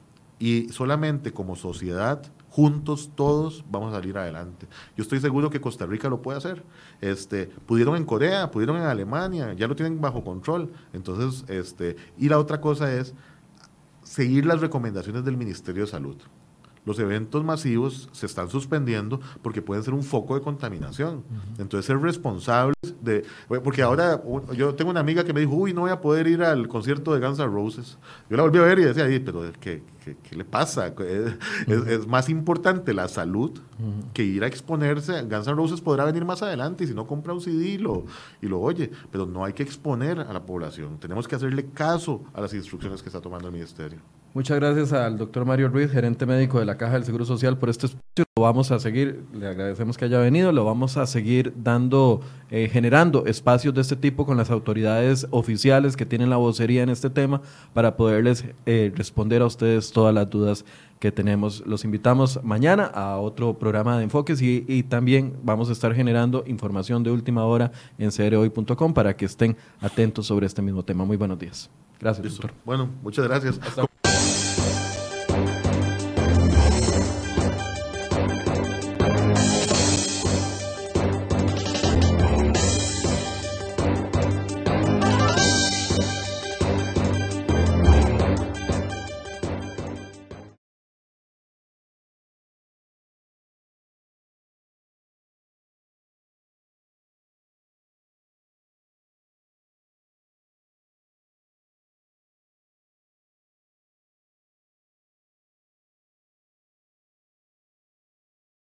y 0.44 0.68
solamente 0.68 1.32
como 1.32 1.56
sociedad, 1.56 2.22
juntos 2.50 3.12
todos, 3.14 3.64
vamos 3.70 3.94
a 3.94 3.96
salir 3.96 4.18
adelante. 4.18 4.66
Yo 4.94 5.02
estoy 5.02 5.18
seguro 5.18 5.48
que 5.48 5.58
Costa 5.58 5.86
Rica 5.86 6.10
lo 6.10 6.20
puede 6.20 6.36
hacer. 6.36 6.62
Este, 7.00 7.46
pudieron 7.46 7.96
en 7.96 8.04
Corea, 8.04 8.50
pudieron 8.50 8.76
en 8.76 8.82
Alemania, 8.82 9.54
ya 9.54 9.66
lo 9.66 9.74
tienen 9.74 10.02
bajo 10.02 10.22
control. 10.22 10.70
Entonces, 10.92 11.48
este, 11.48 11.96
y 12.18 12.28
la 12.28 12.38
otra 12.38 12.60
cosa 12.60 12.92
es 12.92 13.14
seguir 14.02 14.44
las 14.44 14.60
recomendaciones 14.60 15.24
del 15.24 15.38
Ministerio 15.38 15.84
de 15.84 15.90
Salud. 15.90 16.16
Los 16.84 16.98
eventos 16.98 17.42
masivos 17.44 18.08
se 18.12 18.26
están 18.26 18.48
suspendiendo 18.50 19.20
porque 19.42 19.62
pueden 19.62 19.82
ser 19.82 19.94
un 19.94 20.02
foco 20.02 20.34
de 20.34 20.42
contaminación. 20.42 21.24
Entonces, 21.58 21.86
ser 21.86 21.98
responsables 21.98 22.76
de... 23.00 23.24
Porque 23.62 23.82
ahora 23.82 24.22
yo 24.54 24.74
tengo 24.74 24.90
una 24.90 25.00
amiga 25.00 25.24
que 25.24 25.32
me 25.32 25.40
dijo, 25.40 25.54
uy, 25.54 25.72
no 25.72 25.82
voy 25.82 25.90
a 25.90 26.00
poder 26.00 26.26
ir 26.26 26.42
al 26.42 26.68
concierto 26.68 27.14
de 27.14 27.26
Guns 27.26 27.38
N' 27.38 27.46
Roses. 27.46 27.98
Yo 28.28 28.36
la 28.36 28.42
volví 28.42 28.58
a 28.58 28.62
ver 28.62 28.78
y 28.78 28.84
decía, 28.84 29.06
pero 29.24 29.42
¿qué, 29.60 29.82
qué, 30.22 30.36
le 30.36 30.44
pasa? 30.44 30.92
Es, 31.66 32.06
más 32.06 32.28
importante 32.28 32.92
la 32.92 33.08
salud 33.08 33.58
que 34.12 34.22
ir 34.22 34.44
a 34.44 34.46
exponerse. 34.46 35.22
Guns 35.22 35.46
N' 35.46 35.54
Roses 35.54 35.80
podrá 35.80 36.04
venir 36.04 36.24
más 36.24 36.42
adelante 36.42 36.84
y 36.84 36.86
si 36.86 36.94
no 36.94 37.06
compra 37.06 37.32
un 37.32 37.40
CD 37.40 37.78
lo, 37.78 38.04
y 38.42 38.46
lo 38.46 38.60
oye, 38.60 38.90
pero 39.10 39.26
no 39.26 39.44
hay 39.44 39.52
que 39.52 39.62
exponer 39.62 40.20
a 40.20 40.32
la 40.32 40.44
población. 40.44 40.98
Tenemos 40.98 41.26
que 41.26 41.36
hacerle 41.36 41.66
caso 41.70 42.22
a 42.34 42.40
las 42.40 42.52
instrucciones 42.52 43.02
que 43.02 43.08
está 43.08 43.20
tomando 43.20 43.48
el 43.48 43.54
ministerio. 43.54 44.00
Muchas 44.34 44.58
gracias 44.58 44.92
al 44.92 45.16
doctor 45.16 45.44
Mario 45.44 45.68
Ruiz, 45.68 45.92
gerente 45.92 46.26
médico 46.26 46.58
de 46.58 46.64
la 46.64 46.76
Caja 46.76 46.94
del 46.94 47.04
Seguro 47.04 47.24
Social, 47.24 47.56
por 47.56 47.70
este 47.70 47.86
espacio. 47.86 48.24
Lo 48.36 48.42
vamos 48.42 48.72
a 48.72 48.80
seguir, 48.80 49.22
le 49.32 49.46
agradecemos 49.46 49.96
que 49.96 50.06
haya 50.06 50.18
venido, 50.18 50.50
lo 50.50 50.64
vamos 50.64 50.96
a 50.96 51.06
seguir 51.06 51.54
dando, 51.56 52.20
eh, 52.50 52.68
generando 52.68 53.26
espacios 53.26 53.72
de 53.74 53.82
este 53.82 53.94
tipo 53.94 54.26
con 54.26 54.36
las 54.36 54.50
autoridades 54.50 55.28
oficiales 55.30 55.96
que 55.96 56.04
tienen 56.04 56.30
la 56.30 56.36
vocería 56.36 56.82
en 56.82 56.88
este 56.88 57.10
tema 57.10 57.42
para 57.74 57.96
poderles 57.96 58.44
eh, 58.66 58.92
responder 58.96 59.40
a 59.40 59.46
ustedes 59.46 59.92
todas 59.92 60.12
las 60.12 60.28
dudas 60.28 60.64
que 60.98 61.12
tenemos. 61.12 61.64
Los 61.64 61.84
invitamos 61.84 62.40
mañana 62.42 62.86
a 62.86 63.18
otro 63.18 63.56
programa 63.56 63.98
de 63.98 64.02
enfoques 64.02 64.42
y, 64.42 64.64
y 64.66 64.82
también 64.82 65.36
vamos 65.44 65.68
a 65.68 65.72
estar 65.72 65.94
generando 65.94 66.42
información 66.48 67.04
de 67.04 67.12
última 67.12 67.44
hora 67.44 67.70
en 67.98 68.10
crhoy.com 68.10 68.94
para 68.94 69.16
que 69.16 69.26
estén 69.26 69.56
atentos 69.80 70.26
sobre 70.26 70.46
este 70.46 70.60
mismo 70.60 70.84
tema. 70.84 71.04
Muy 71.04 71.16
buenos 71.16 71.38
días. 71.38 71.70
Gracias, 72.00 72.32
doctor. 72.32 72.52
Bueno, 72.64 72.90
muchas 73.00 73.28
gracias. 73.28 73.60